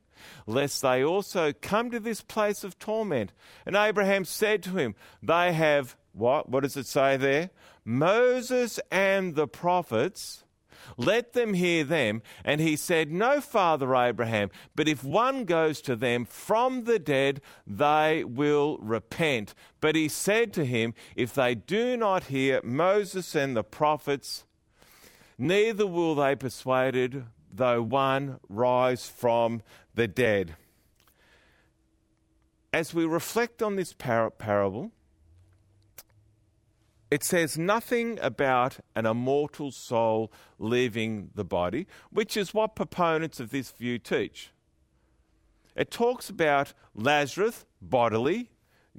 [0.46, 3.34] lest they also come to this place of torment.
[3.66, 6.50] And Abraham said to him, They have what?
[6.50, 7.50] What does it say there?
[7.84, 10.44] Moses and the prophets.
[10.98, 12.22] Let them hear them.
[12.44, 17.42] And he said, No, Father Abraham, but if one goes to them from the dead,
[17.66, 19.54] they will repent.
[19.82, 24.46] But he said to him, If they do not hear Moses and the prophets,
[25.38, 29.62] neither will they be persuaded, though one rise from
[29.96, 30.56] the dead.
[32.72, 34.92] As we reflect on this par- parable,
[37.14, 43.52] it says nothing about an immortal soul leaving the body, which is what proponents of
[43.52, 44.52] this view teach.
[45.76, 48.50] It talks about Lazarus bodily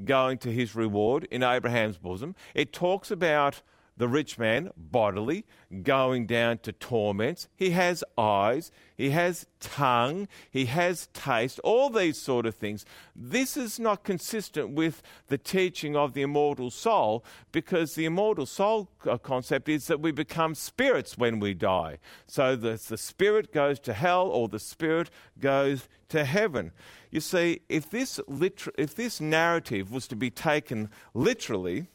[0.04, 2.36] going to his reward in Abraham's bosom.
[2.54, 3.62] It talks about
[3.96, 5.44] the rich man bodily
[5.82, 7.48] going down to torments.
[7.56, 12.84] He has eyes, he has tongue, he has taste, all these sort of things.
[13.14, 18.88] This is not consistent with the teaching of the immortal soul because the immortal soul
[19.08, 21.98] uh, concept is that we become spirits when we die.
[22.26, 26.72] So the, the spirit goes to hell or the spirit goes to heaven.
[27.10, 31.86] You see, if this, liter- if this narrative was to be taken literally,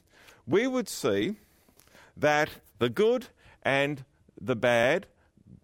[0.48, 1.36] we would see
[2.20, 2.50] that
[2.80, 3.28] the good
[3.64, 4.04] and
[4.40, 5.08] the bad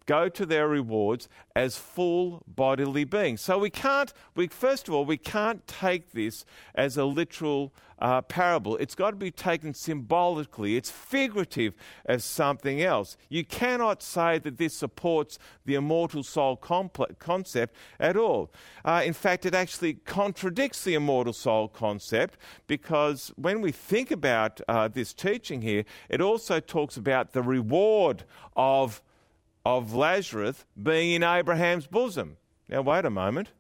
[0.06, 3.41] go to their rewards as full bodily beings.
[3.41, 6.45] So we can't, we, first of all, we can't take this
[6.76, 8.76] as a literal uh, parable.
[8.78, 10.76] It's got to be taken symbolically.
[10.76, 11.74] It's figurative
[12.06, 13.18] as something else.
[13.30, 18.51] You cannot say that this supports the immortal soul compl- concept at all.
[18.84, 22.38] Uh, in fact, it actually contradicts the immortal soul concept
[22.68, 28.24] because when we think about uh, this teaching here, it also talks about the reward
[28.56, 29.01] of
[29.66, 32.38] of Lazarus being in Abraham's bosom.
[32.70, 33.51] Now, wait a moment.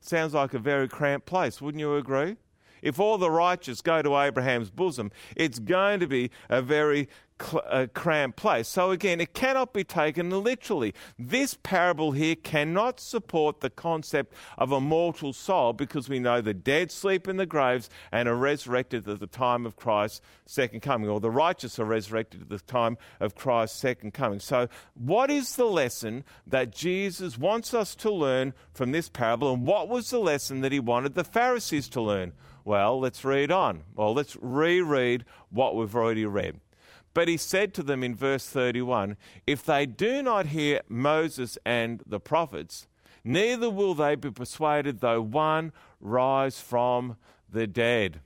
[0.00, 2.36] Sounds like a very cramped place, wouldn't you agree?
[2.82, 7.08] If all the righteous go to Abraham's bosom, it's going to be a very
[7.42, 8.68] cl- uh, cramped place.
[8.68, 10.94] So again, it cannot be taken literally.
[11.18, 16.54] This parable here cannot support the concept of a mortal soul because we know the
[16.54, 21.08] dead sleep in the graves and are resurrected at the time of Christ's second coming,
[21.08, 24.40] or the righteous are resurrected at the time of Christ's second coming.
[24.40, 29.66] So, what is the lesson that Jesus wants us to learn from this parable, and
[29.66, 32.32] what was the lesson that he wanted the Pharisees to learn?
[32.64, 33.82] Well, let's read on.
[33.94, 36.60] Well, let's reread what we've already read.
[37.14, 42.02] But he said to them in verse 31 If they do not hear Moses and
[42.06, 42.86] the prophets,
[43.24, 47.16] neither will they be persuaded though one rise from
[47.50, 48.20] the dead.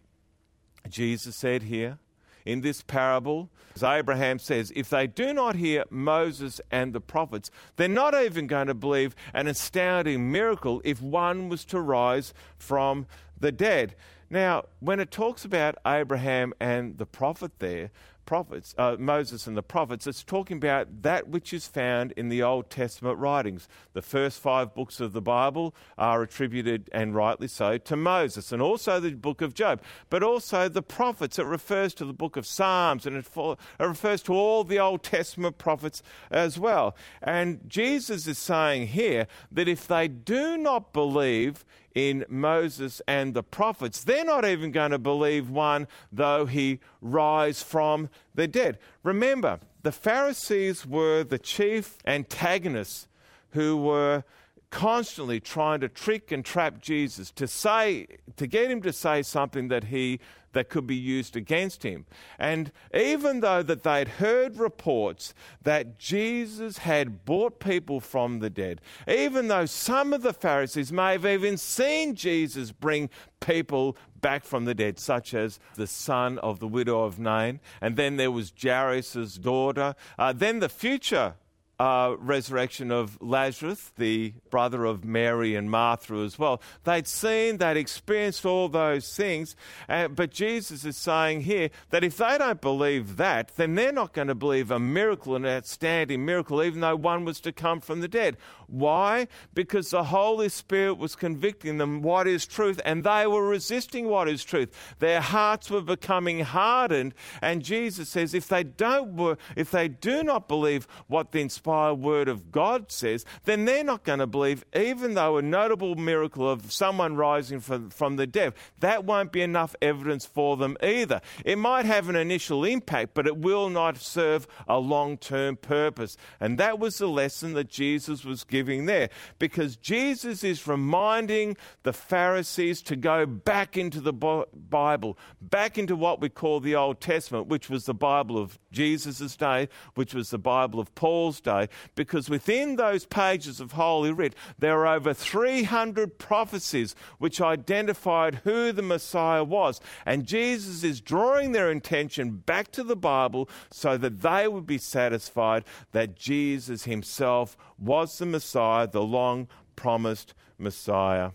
[0.89, 1.99] Jesus said here
[2.45, 7.51] in this parable, as Abraham says, if they do not hear Moses and the prophets,
[7.75, 13.07] they're not even going to believe an astounding miracle if one was to rise from
[13.39, 13.97] the dead.
[14.31, 17.91] Now, when it talks about Abraham and the prophet there,
[18.27, 22.43] prophets, uh, Moses and the prophets, it's talking about that which is found in the
[22.43, 23.69] Old Testament writings.
[23.95, 28.61] The first five books of the Bible are attributed, and rightly so, to Moses, and
[28.61, 31.39] also the book of Job, but also the prophets.
[31.39, 35.03] It refers to the book of Psalms, and it, it refers to all the Old
[35.03, 36.97] Testament prophets as well.
[37.23, 41.65] And Jesus is saying here that if they do not believe
[41.97, 44.05] in Moses and the prophets.
[44.05, 48.79] They're not even going to believe one, though he rise from the dead.
[49.03, 53.09] Remember, the Pharisees were the chief antagonists
[53.53, 54.25] who were
[54.71, 59.69] constantly trying to trick and trap Jesus to say to get him to say something
[59.69, 60.21] that he
[60.57, 62.07] that could be used against him.
[62.39, 68.81] And even though that they'd heard reports that Jesus had brought people from the dead,
[69.07, 74.65] even though some of the Pharisees may have even seen Jesus bring people back from
[74.65, 78.51] the dead, such as the son of the widow of Nain, and then there was
[78.59, 81.35] Jairus' daughter, uh, then the future
[81.79, 86.63] uh, resurrection of Lazarus, the brother of Mary and Martha as well.
[86.85, 89.57] They'd seen, they'd experienced all those things,
[89.89, 94.15] uh, but Jesus is saying here that if they don't believe that, then they're not
[94.15, 98.01] going to believe a miracle, an outstanding miracle, even though one was to come from
[98.01, 98.37] the dead.
[98.69, 99.29] Why?
[99.55, 104.29] Because the Holy Spirit was convicting them what is truth, and they were resisting what
[104.29, 104.71] is truth.
[104.99, 110.49] Their hearts were becoming hardened, and Jesus says, if they don't, if they do not
[110.49, 115.15] believe what the inspired word of God says, then they're not going to believe, even
[115.15, 119.77] though a notable miracle of someone rising from, from the dead, that won't be enough
[119.81, 121.21] evidence for them either.
[121.45, 126.17] It might have an initial impact, but it will not serve a long term purpose.
[126.41, 131.59] And that was the lesson that Jesus was giving giving there because Jesus is reminding
[131.83, 136.99] the Pharisees to go back into the Bible, back into what we call the Old
[136.99, 141.69] Testament, which was the Bible of Jesus' day, which was the Bible of Paul's day,
[141.95, 148.73] because within those pages of Holy Writ, there are over 300 prophecies which identified who
[148.73, 149.83] the Messiah was.
[150.07, 154.79] And Jesus is drawing their attention back to the Bible so that they would be
[154.79, 161.31] satisfied that Jesus himself was the Messiah, the long promised Messiah.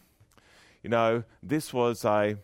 [0.84, 2.38] You know, this was a,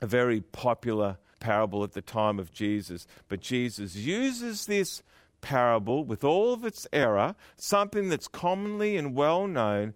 [0.00, 5.02] a very popular parable at the time of Jesus, but Jesus uses this
[5.40, 9.94] parable with all of its error, something that's commonly and well known,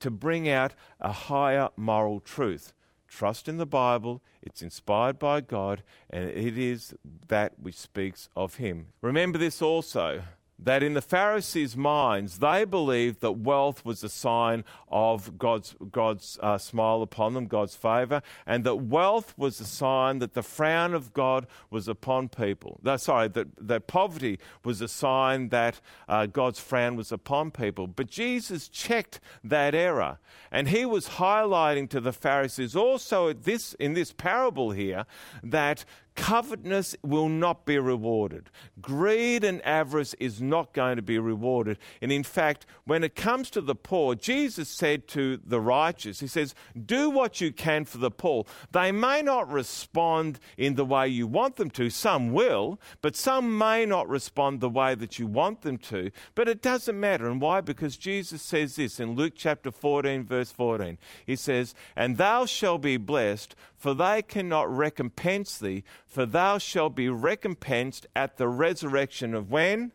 [0.00, 2.72] to bring out a higher moral truth.
[3.08, 6.94] Trust in the Bible, it's inspired by God, and it is
[7.28, 8.88] that which speaks of Him.
[9.00, 10.22] Remember this also
[10.58, 16.38] that in the Pharisees' minds, they believed that wealth was a sign of God's, God's
[16.42, 20.94] uh, smile upon them, God's favour, and that wealth was a sign that the frown
[20.94, 22.80] of God was upon people.
[22.96, 27.86] Sorry, that, that poverty was a sign that uh, God's frown was upon people.
[27.86, 30.18] But Jesus checked that error,
[30.50, 35.04] and he was highlighting to the Pharisees also this, in this parable here
[35.42, 35.84] that
[36.16, 38.48] Covetousness will not be rewarded.
[38.80, 41.78] Greed and avarice is not going to be rewarded.
[42.00, 46.26] And in fact, when it comes to the poor, Jesus said to the righteous, He
[46.26, 46.54] says,
[46.84, 48.46] Do what you can for the poor.
[48.72, 51.90] They may not respond in the way you want them to.
[51.90, 56.10] Some will, but some may not respond the way that you want them to.
[56.34, 57.28] But it doesn't matter.
[57.28, 57.60] And why?
[57.60, 60.96] Because Jesus says this in Luke chapter 14, verse 14.
[61.26, 65.84] He says, And thou shalt be blessed for they cannot recompense thee,
[66.16, 69.92] for thou shalt be recompensed at the resurrection of when?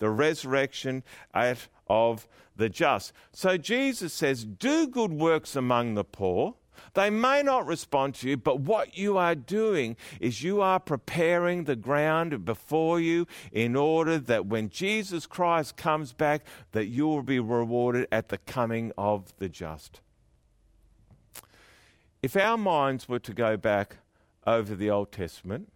[0.00, 3.12] The resurrection at, of the just.
[3.32, 6.56] So Jesus says, Do good works among the poor.
[6.94, 11.62] They may not respond to you, but what you are doing is you are preparing
[11.62, 17.22] the ground before you in order that when Jesus Christ comes back, that you will
[17.22, 20.00] be rewarded at the coming of the just.
[22.22, 23.98] If our minds were to go back
[24.46, 25.72] over the Old Testament,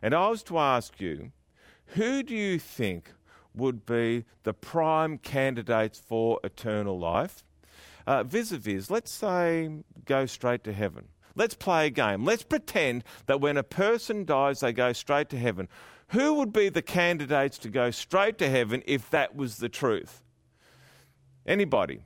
[0.00, 1.32] and I was to ask you,
[1.86, 3.12] who do you think
[3.54, 7.44] would be the prime candidates for eternal life?
[8.24, 9.70] Vis a vis, let's say,
[10.04, 11.08] go straight to heaven.
[11.34, 12.24] Let's play a game.
[12.24, 15.68] Let's pretend that when a person dies, they go straight to heaven.
[16.08, 20.22] Who would be the candidates to go straight to heaven if that was the truth?
[21.46, 22.04] Anybody?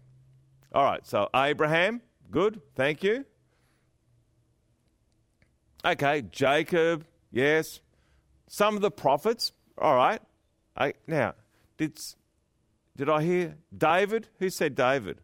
[0.72, 3.24] All right, so Abraham, good, thank you.
[5.86, 7.80] Okay, Jacob, yes.
[8.48, 10.20] Some of the prophets, all right.
[10.76, 11.34] I, now,
[11.76, 11.96] did,
[12.96, 14.26] did I hear David?
[14.40, 15.20] Who said David?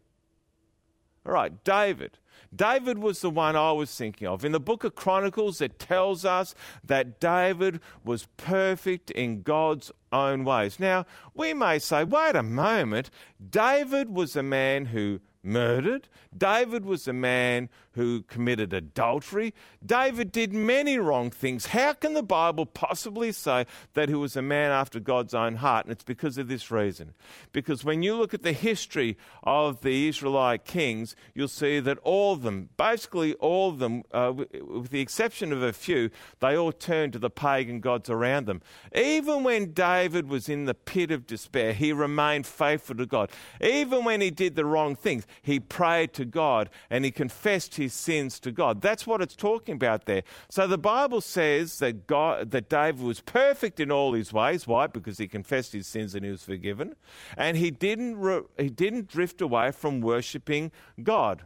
[1.25, 2.17] All right, David.
[2.55, 4.45] David was the one I was thinking of.
[4.45, 10.45] In the book of Chronicles, it tells us that David was perfect in God's own
[10.45, 10.79] ways.
[10.79, 13.09] Now, we may say, wait a moment,
[13.49, 16.07] David was a man who murdered.
[16.35, 19.53] David was a man who committed adultery.
[19.85, 21.67] David did many wrong things.
[21.67, 25.85] How can the Bible possibly say that he was a man after God's own heart?
[25.85, 27.13] And it's because of this reason.
[27.51, 32.33] Because when you look at the history of the Israelite kings, you'll see that all
[32.33, 36.71] of them, basically all of them, uh, with the exception of a few, they all
[36.71, 38.61] turned to the pagan gods around them.
[38.95, 43.29] Even when David was in the pit of despair, he remained faithful to God.
[43.61, 47.93] Even when he did the wrong things, he prayed to God and he confessed his
[47.93, 48.81] sins to God.
[48.81, 50.23] That's what it's talking about there.
[50.49, 54.67] So the Bible says that God, that David was perfect in all his ways.
[54.67, 54.87] Why?
[54.87, 56.95] Because he confessed his sins and he was forgiven,
[57.37, 60.71] and he didn't re, he didn't drift away from worshiping
[61.01, 61.43] God.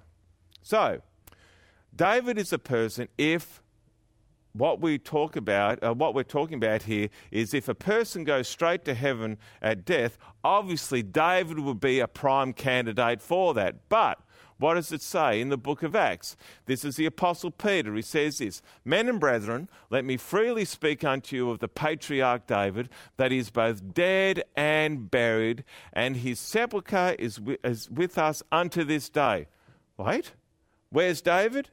[0.61, 1.01] So
[1.95, 3.61] David is a person if
[4.57, 8.47] what we talk about, uh, what we're talking about here is if a person goes
[8.47, 13.89] straight to heaven at death, obviously David would be a prime candidate for that.
[13.89, 14.19] But
[14.59, 16.35] what does it say in the book of Acts?
[16.65, 17.93] This is the Apostle Peter.
[17.93, 22.47] He says this Men and brethren, let me freely speak unto you of the patriarch
[22.47, 28.17] David, that he is both dead and buried, and his sepulchre is with, is with
[28.17, 29.47] us unto this day.
[29.97, 30.33] Wait,
[30.89, 31.69] where's David?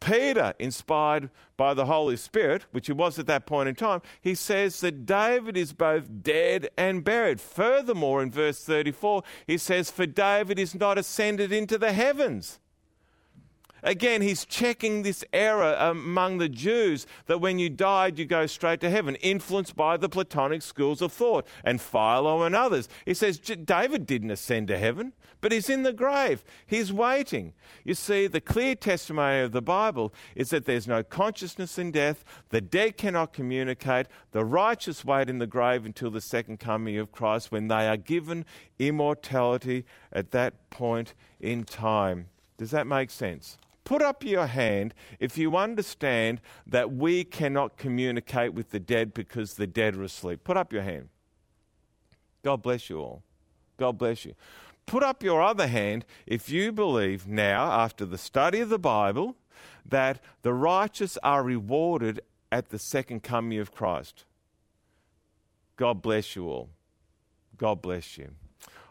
[0.00, 4.34] Peter, inspired by the Holy Spirit, which he was at that point in time, he
[4.34, 7.40] says that David is both dead and buried.
[7.40, 12.58] Furthermore, in verse 34, he says, For David is not ascended into the heavens.
[13.84, 18.80] Again, he's checking this error among the Jews that when you died, you go straight
[18.80, 22.88] to heaven, influenced by the Platonic schools of thought and Philo and others.
[23.04, 26.44] He says David didn't ascend to heaven, but he's in the grave.
[26.66, 27.52] He's waiting.
[27.84, 32.24] You see, the clear testimony of the Bible is that there's no consciousness in death,
[32.50, 37.12] the dead cannot communicate, the righteous wait in the grave until the second coming of
[37.12, 38.44] Christ when they are given
[38.78, 42.26] immortality at that point in time.
[42.56, 43.58] Does that make sense?
[43.84, 49.54] Put up your hand if you understand that we cannot communicate with the dead because
[49.54, 50.42] the dead are asleep.
[50.42, 51.10] Put up your hand.
[52.42, 53.22] God bless you all.
[53.76, 54.34] God bless you.
[54.86, 59.36] Put up your other hand if you believe now, after the study of the Bible,
[59.84, 62.20] that the righteous are rewarded
[62.52, 64.24] at the second coming of Christ.
[65.76, 66.68] God bless you all.
[67.56, 68.30] God bless you.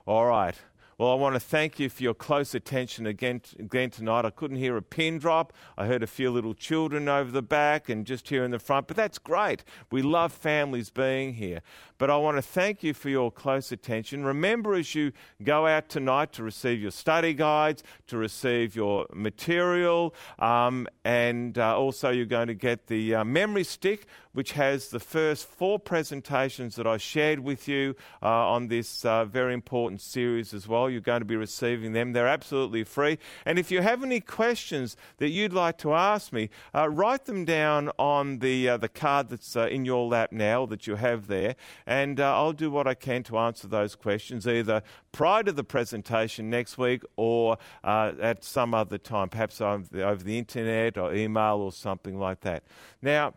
[0.05, 0.55] All right.
[0.99, 4.25] Well, I want to thank you for your close attention again, again tonight.
[4.25, 5.51] I couldn't hear a pin drop.
[5.75, 8.85] I heard a few little children over the back and just here in the front,
[8.85, 9.63] but that's great.
[9.91, 11.61] We love families being here.
[11.97, 14.23] But I want to thank you for your close attention.
[14.23, 15.13] Remember, as you
[15.43, 21.77] go out tonight to receive your study guides, to receive your material, um, and uh,
[21.77, 26.75] also you're going to get the uh, memory stick, which has the first four presentations
[26.75, 30.82] that I shared with you uh, on this uh, very important series as well.
[30.88, 32.13] You're going to be receiving them.
[32.13, 33.17] They're absolutely free.
[33.45, 37.45] And if you have any questions that you'd like to ask me, uh, write them
[37.45, 41.55] down on the, uh, the card that's in your lap now that you have there
[41.86, 44.81] and uh, I'll do what I can to answer those questions either
[45.11, 50.38] prior to the presentation next week or uh, at some other time, perhaps over the
[50.38, 52.63] internet or email or something like that.
[53.01, 53.34] Now,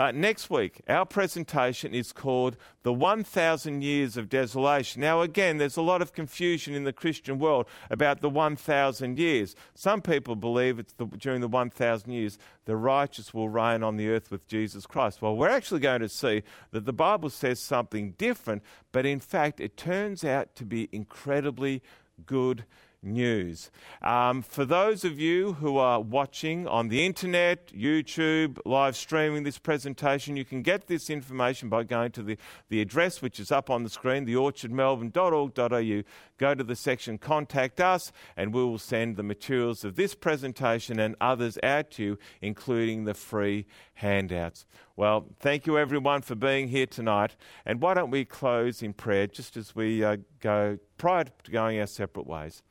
[0.00, 5.02] uh, next week, our presentation is called The 1,000 Years of Desolation.
[5.02, 9.54] Now, again, there's a lot of confusion in the Christian world about the 1,000 years.
[9.74, 14.08] Some people believe it's the, during the 1,000 years the righteous will reign on the
[14.08, 15.20] earth with Jesus Christ.
[15.20, 19.60] Well, we're actually going to see that the Bible says something different, but in fact,
[19.60, 21.82] it turns out to be incredibly
[22.24, 22.64] good
[23.02, 23.70] news.
[24.02, 29.58] Um, for those of you who are watching on the internet, YouTube, live streaming this
[29.58, 32.36] presentation, you can get this information by going to the,
[32.68, 36.02] the address which is up on the screen, theorchardmelbourne.org.au.
[36.38, 40.98] Go to the section Contact Us, and we will send the materials of this presentation
[40.98, 44.64] and others out to you, including the free handouts.
[44.96, 47.36] Well, thank you everyone for being here tonight.
[47.64, 51.80] And why don't we close in prayer just as we uh, go prior to going
[51.80, 52.62] our separate ways?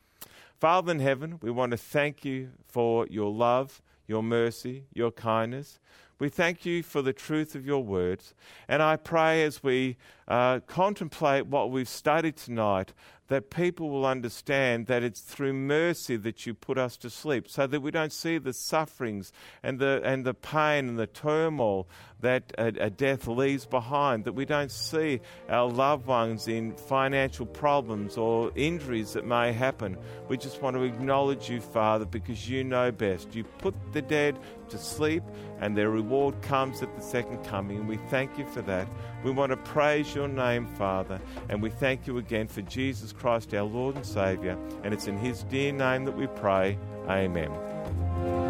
[0.60, 5.78] Father in heaven, we want to thank you for your love, your mercy, your kindness.
[6.18, 8.34] We thank you for the truth of your words.
[8.68, 9.96] And I pray as we
[10.28, 12.92] uh, contemplate what we've studied tonight
[13.28, 17.66] that people will understand that it's through mercy that you put us to sleep, so
[17.66, 19.32] that we don't see the sufferings
[19.62, 21.88] and the, and the pain and the turmoil
[22.20, 27.46] that a, a death leaves behind, that we don't see our loved ones in financial
[27.46, 29.96] problems or injuries that may happen.
[30.28, 33.34] We just want to acknowledge you, Father, because you know best.
[33.34, 35.22] You put the dead to sleep,
[35.60, 38.88] and their reward comes at the second coming, and we thank you for that.
[39.24, 43.52] We want to praise your name, Father, and we thank you again for Jesus Christ,
[43.54, 44.56] our Lord and Saviour.
[44.82, 46.78] And it's in His dear name that we pray.
[47.08, 48.49] Amen.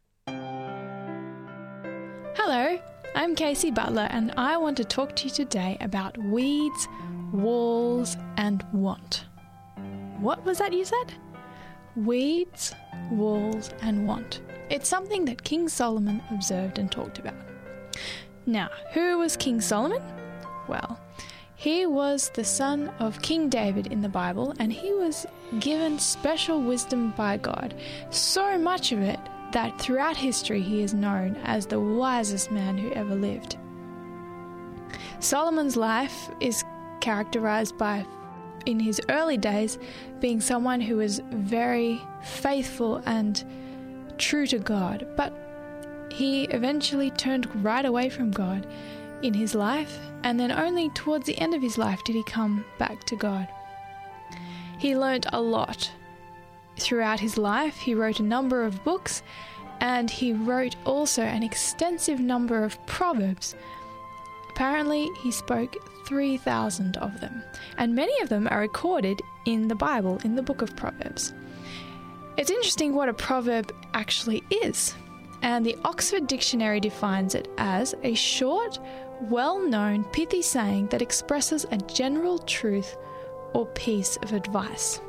[3.31, 6.89] I'm Casey Butler, and I want to talk to you today about weeds,
[7.31, 9.23] walls, and want.
[10.19, 11.13] What was that you said?
[11.95, 12.75] Weeds,
[13.09, 14.41] walls, and want.
[14.69, 17.35] It's something that King Solomon observed and talked about.
[18.45, 20.03] Now, who was King Solomon?
[20.67, 20.99] Well,
[21.55, 25.25] he was the son of King David in the Bible, and he was
[25.61, 27.75] given special wisdom by God.
[28.09, 29.21] So much of it
[29.51, 33.57] that throughout history he is known as the wisest man who ever lived.
[35.19, 36.63] Solomon's life is
[36.99, 38.05] characterized by,
[38.65, 39.77] in his early days,
[40.19, 43.43] being someone who was very faithful and
[44.17, 45.33] true to God, but
[46.11, 48.67] he eventually turned right away from God
[49.21, 52.65] in his life, and then only towards the end of his life did he come
[52.77, 53.47] back to God.
[54.77, 55.91] He learnt a lot
[56.79, 57.77] throughout his life.
[57.77, 59.23] He wrote a number of books
[59.81, 63.55] and he wrote also an extensive number of proverbs.
[64.51, 67.43] Apparently, he spoke 3,000 of them,
[67.77, 71.33] and many of them are recorded in the Bible, in the book of Proverbs.
[72.37, 74.93] It's interesting what a proverb actually is,
[75.41, 78.77] and the Oxford Dictionary defines it as a short,
[79.21, 82.97] well known, pithy saying that expresses a general truth
[83.53, 85.01] or piece of advice.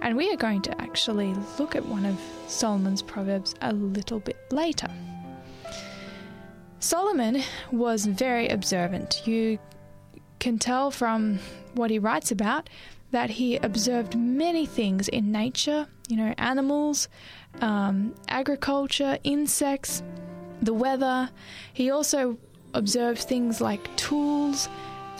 [0.00, 4.36] And we are going to actually look at one of Solomon's proverbs a little bit
[4.50, 4.88] later.
[6.80, 7.42] Solomon
[7.72, 9.26] was very observant.
[9.26, 9.58] You
[10.38, 11.38] can tell from
[11.74, 12.68] what he writes about
[13.10, 17.08] that he observed many things in nature, you know, animals,
[17.60, 20.02] um, agriculture, insects,
[20.60, 21.30] the weather.
[21.72, 22.36] He also
[22.74, 24.68] observed things like tools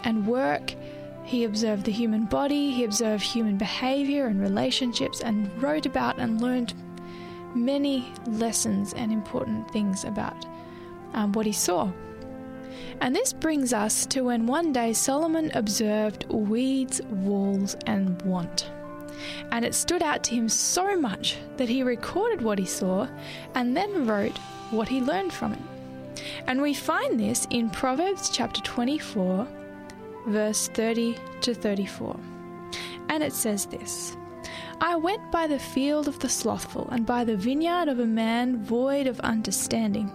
[0.02, 0.74] and work.
[1.24, 6.40] He observed the human body, he observed human behavior and relationships, and wrote about and
[6.40, 6.74] learned
[7.54, 10.46] many lessons and important things about
[11.14, 11.90] um, what he saw.
[13.00, 18.70] And this brings us to when one day Solomon observed weeds, walls, and want.
[19.50, 23.08] And it stood out to him so much that he recorded what he saw
[23.54, 24.36] and then wrote
[24.70, 25.60] what he learned from it.
[26.46, 29.46] And we find this in Proverbs chapter 24
[30.26, 32.18] verse 30 to 34.
[33.08, 34.16] And it says this
[34.80, 38.62] I went by the field of the slothful, and by the vineyard of a man
[38.62, 40.10] void of understanding.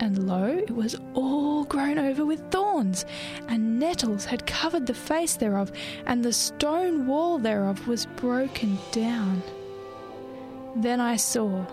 [0.00, 3.06] And lo, it was all grown over with thorns,
[3.48, 5.72] and nettles had covered the face thereof,
[6.06, 9.42] and the stone wall thereof was broken down.
[10.74, 11.64] Then I saw,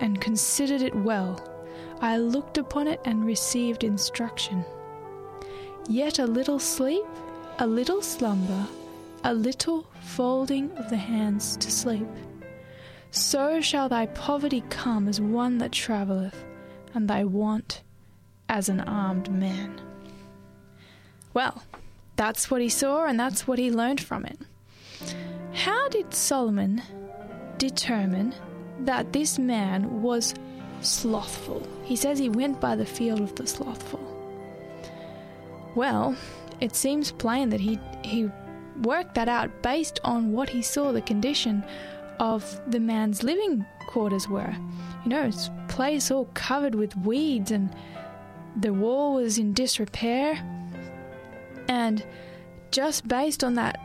[0.00, 1.40] and considered it well.
[2.00, 4.64] I looked upon it and received instruction.
[5.88, 7.04] Yet a little sleep,
[7.58, 8.66] a little slumber,
[9.24, 12.08] a little folding of the hands to sleep.
[13.10, 16.44] So shall thy poverty come as one that travelleth,
[16.94, 17.82] and thy want
[18.48, 19.80] as an armed man.
[21.34, 21.62] Well,
[22.16, 24.38] that's what he saw, and that's what he learned from it.
[25.52, 26.82] How did Solomon
[27.58, 28.34] determine
[28.80, 30.34] that this man was
[30.80, 31.66] slothful?
[31.84, 34.11] He says he went by the field of the slothful.
[35.74, 36.16] Well,
[36.60, 38.30] it seems plain that he he
[38.82, 41.64] worked that out based on what he saw the condition
[42.18, 44.54] of the man's living quarters were.
[45.04, 47.74] You know, a place all covered with weeds and
[48.56, 50.38] the wall was in disrepair.
[51.68, 52.04] And
[52.70, 53.78] just based on that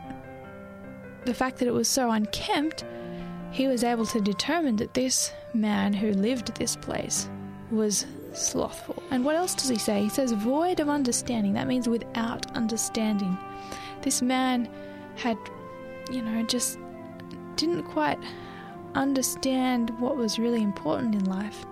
[1.24, 2.84] the fact that it was so unkempt,
[3.50, 7.28] he was able to determine that this man who lived this place
[7.70, 9.02] was slothful.
[9.10, 10.02] And what else does he say?
[10.02, 11.54] He says, void of understanding.
[11.54, 13.36] That means without understanding.
[14.02, 14.68] This man
[15.16, 15.36] had,
[16.10, 16.78] you know, just
[17.56, 18.18] didn't quite
[18.94, 21.64] understand what was really important in life.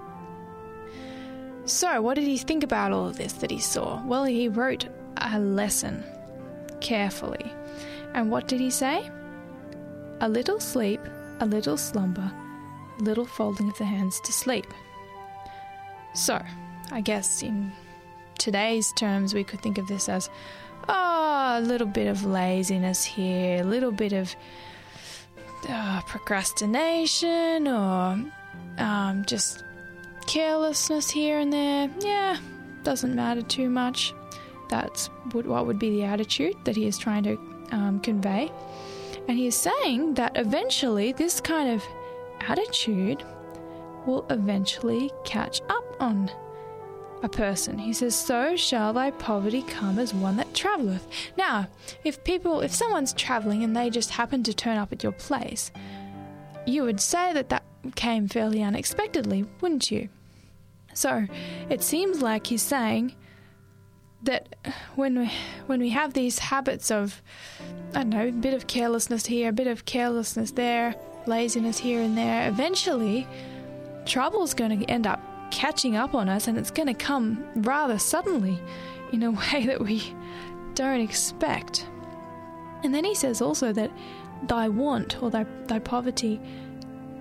[1.65, 4.03] So, what did he think about all of this that he saw?
[4.07, 4.87] Well, he wrote
[5.17, 6.05] a lesson
[6.81, 7.53] carefully.
[8.15, 9.11] And what did he say?
[10.21, 11.01] a little sleep,
[11.41, 12.31] a little slumber,
[13.01, 14.67] little folding of the hands to sleep.
[16.17, 16.43] So,
[16.91, 17.71] I guess in
[18.39, 20.31] today's terms, we could think of this as
[20.89, 24.35] oh, a little bit of laziness here, a little bit of
[25.69, 28.19] uh, procrastination, or
[28.79, 29.63] um, just
[30.27, 31.91] carelessness here and there.
[32.01, 32.39] Yeah,
[32.83, 34.15] doesn't matter too much.
[34.71, 37.39] That's what would be the attitude that he is trying to
[37.73, 38.51] um, convey.
[39.29, 41.85] And he is saying that eventually this kind of
[42.41, 43.23] attitude
[44.07, 46.31] will eventually catch up on
[47.23, 47.79] a person.
[47.79, 51.07] He says, So shall thy poverty come as one that travelleth.
[51.37, 51.69] Now,
[52.05, 55.71] if people, if someone's travelling and they just happen to turn up at your place,
[56.67, 60.09] you would say that that came fairly unexpectedly, wouldn't you?
[60.95, 61.27] So
[61.69, 63.15] it seems like he's saying
[64.23, 64.57] that
[64.95, 65.33] when we,
[65.67, 67.23] when we have these habits of,
[67.95, 70.95] I don't know, a bit of carelessness here, a bit of carelessness there,
[71.27, 73.27] laziness here and there, eventually
[74.07, 77.99] trouble's going to end up catching up on us and it's going to come rather
[77.99, 78.59] suddenly
[79.13, 80.03] in a way that we
[80.75, 81.87] don't expect.
[82.83, 83.91] And then he says also that
[84.45, 86.41] thy want or thy, thy poverty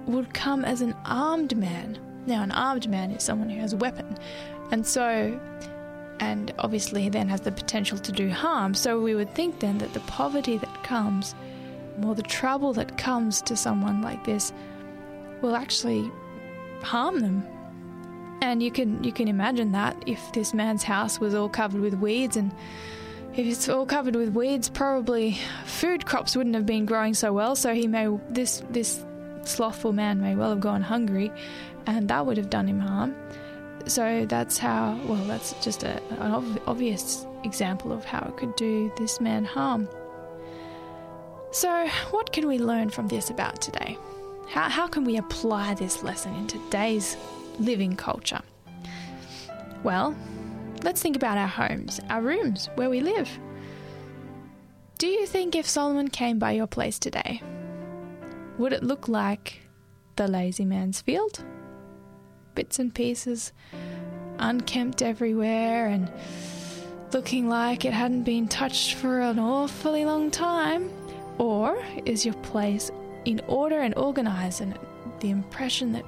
[0.05, 1.97] would come as an armed man.
[2.27, 4.17] Now, an armed man is someone who has a weapon.
[4.71, 5.39] And so,
[6.19, 8.73] and obviously then has the potential to do harm.
[8.73, 11.35] So we would think then that the poverty that comes,
[12.03, 14.53] or the trouble that comes to someone like this,
[15.41, 16.11] will actually
[16.85, 17.45] harm them.
[18.41, 21.95] And you can you can imagine that if this man's house was all covered with
[21.95, 22.51] weeds and
[23.35, 27.55] if it's all covered with weeds, probably food crops wouldn't have been growing so well.
[27.55, 29.03] So he may this this
[29.43, 31.31] slothful man may well have gone hungry,
[31.85, 33.15] and that would have done him harm.
[33.87, 38.91] So that's how, well, that's just a, an obvious example of how it could do
[38.97, 39.87] this man harm.
[41.51, 43.97] So, what can we learn from this about today?
[44.47, 47.17] How, how can we apply this lesson in today's
[47.59, 48.41] living culture?
[49.83, 50.15] Well,
[50.83, 53.29] let's think about our homes, our rooms, where we live.
[54.97, 57.41] Do you think if Solomon came by your place today,
[58.57, 59.61] would it look like
[60.15, 61.43] the lazy man's field?
[62.53, 63.51] Bits and pieces,
[64.39, 66.09] unkempt everywhere, and
[67.11, 70.89] looking like it hadn't been touched for an awfully long time?
[71.37, 72.89] Or is your place
[73.25, 74.77] in order and organized, and
[75.19, 76.05] the impression that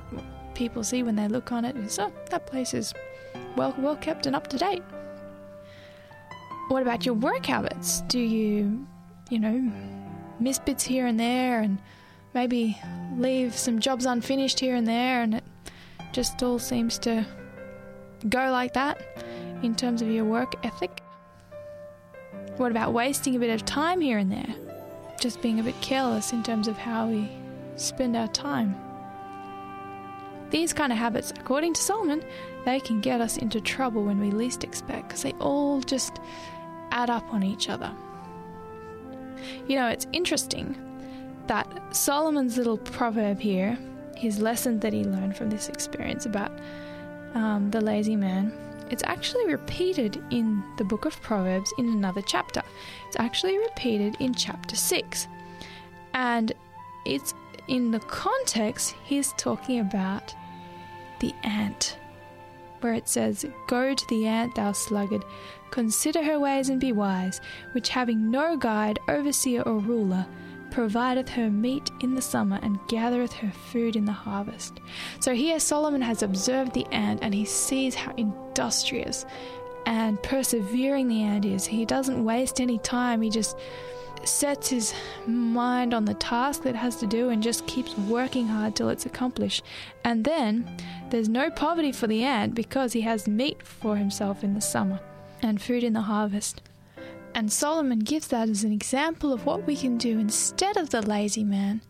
[0.54, 2.94] people see when they look on it is, oh, that place is
[3.56, 4.84] well well kept and up to date?
[6.70, 8.02] What about your work habits?
[8.08, 8.86] Do you,
[9.30, 9.72] you know,
[10.40, 11.80] miss bits here and there and
[12.34, 12.78] maybe
[13.18, 15.44] leave some jobs unfinished here and there, and it
[16.12, 17.26] just all seems to
[18.30, 19.02] go like that
[19.64, 21.02] in terms of your work ethic?
[22.58, 24.67] What about wasting a bit of time here and there?
[25.20, 27.30] Just being a bit careless in terms of how we
[27.76, 28.76] spend our time.
[30.50, 32.24] These kind of habits, according to Solomon,
[32.66, 36.20] they can get us into trouble when we least expect because they all just
[36.92, 37.92] add up on each other.
[39.68, 40.76] You know, it's interesting
[41.48, 43.78] that Solomon's little proverb here,
[44.16, 46.52] his lesson that he learned from this experience about
[47.34, 48.54] um, the lazy man,
[48.92, 52.62] it's actually repeated in the book of Proverbs in another chapter.
[53.08, 55.28] It's actually repeated in chapter 6.
[56.14, 56.52] And
[57.06, 57.34] it's
[57.68, 60.34] in the context, he's talking about
[61.20, 61.98] the ant,
[62.82, 65.24] where it says, Go to the ant, thou sluggard,
[65.72, 67.42] consider her ways and be wise,
[67.74, 70.26] which having no guide, overseer, or ruler,
[70.72, 74.80] provideth her meat in the summer and gathereth her food in the harvest.
[75.20, 79.26] So here Solomon has observed the ant and he sees how industrious
[79.86, 81.66] and persevering the ant is.
[81.66, 83.58] He doesn't waste any time, he just
[84.24, 84.94] sets his
[85.26, 89.06] mind on the task that has to do and just keeps working hard till it's
[89.06, 89.64] accomplished.
[90.04, 90.78] And then
[91.10, 95.00] there's no poverty for the ant because he has meat for himself in the summer
[95.42, 96.62] and food in the harvest.
[97.38, 101.04] And Solomon gives that as an example of what we can do instead of the
[101.04, 101.82] lazy man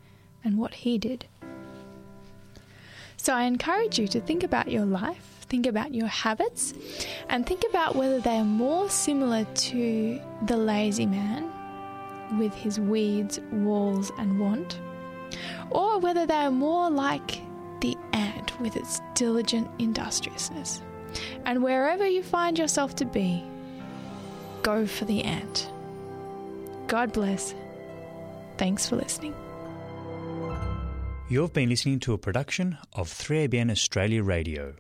[0.44, 1.26] and what he did.
[3.16, 6.74] So I encourage you to think about your life, think about your habits,
[7.30, 11.50] and think about whether they are more similar to the lazy man
[12.38, 14.82] with his weeds, walls, and want,
[15.72, 17.40] or whether they are more like
[17.80, 20.82] the ant with its diligent industriousness.
[21.46, 23.46] And wherever you find yourself to be,
[24.64, 25.70] go for the ant.
[26.88, 27.54] God bless.
[28.58, 29.36] Thanks for listening.
[31.30, 34.76] You've been listening to a production of 3ABN Australia Radio.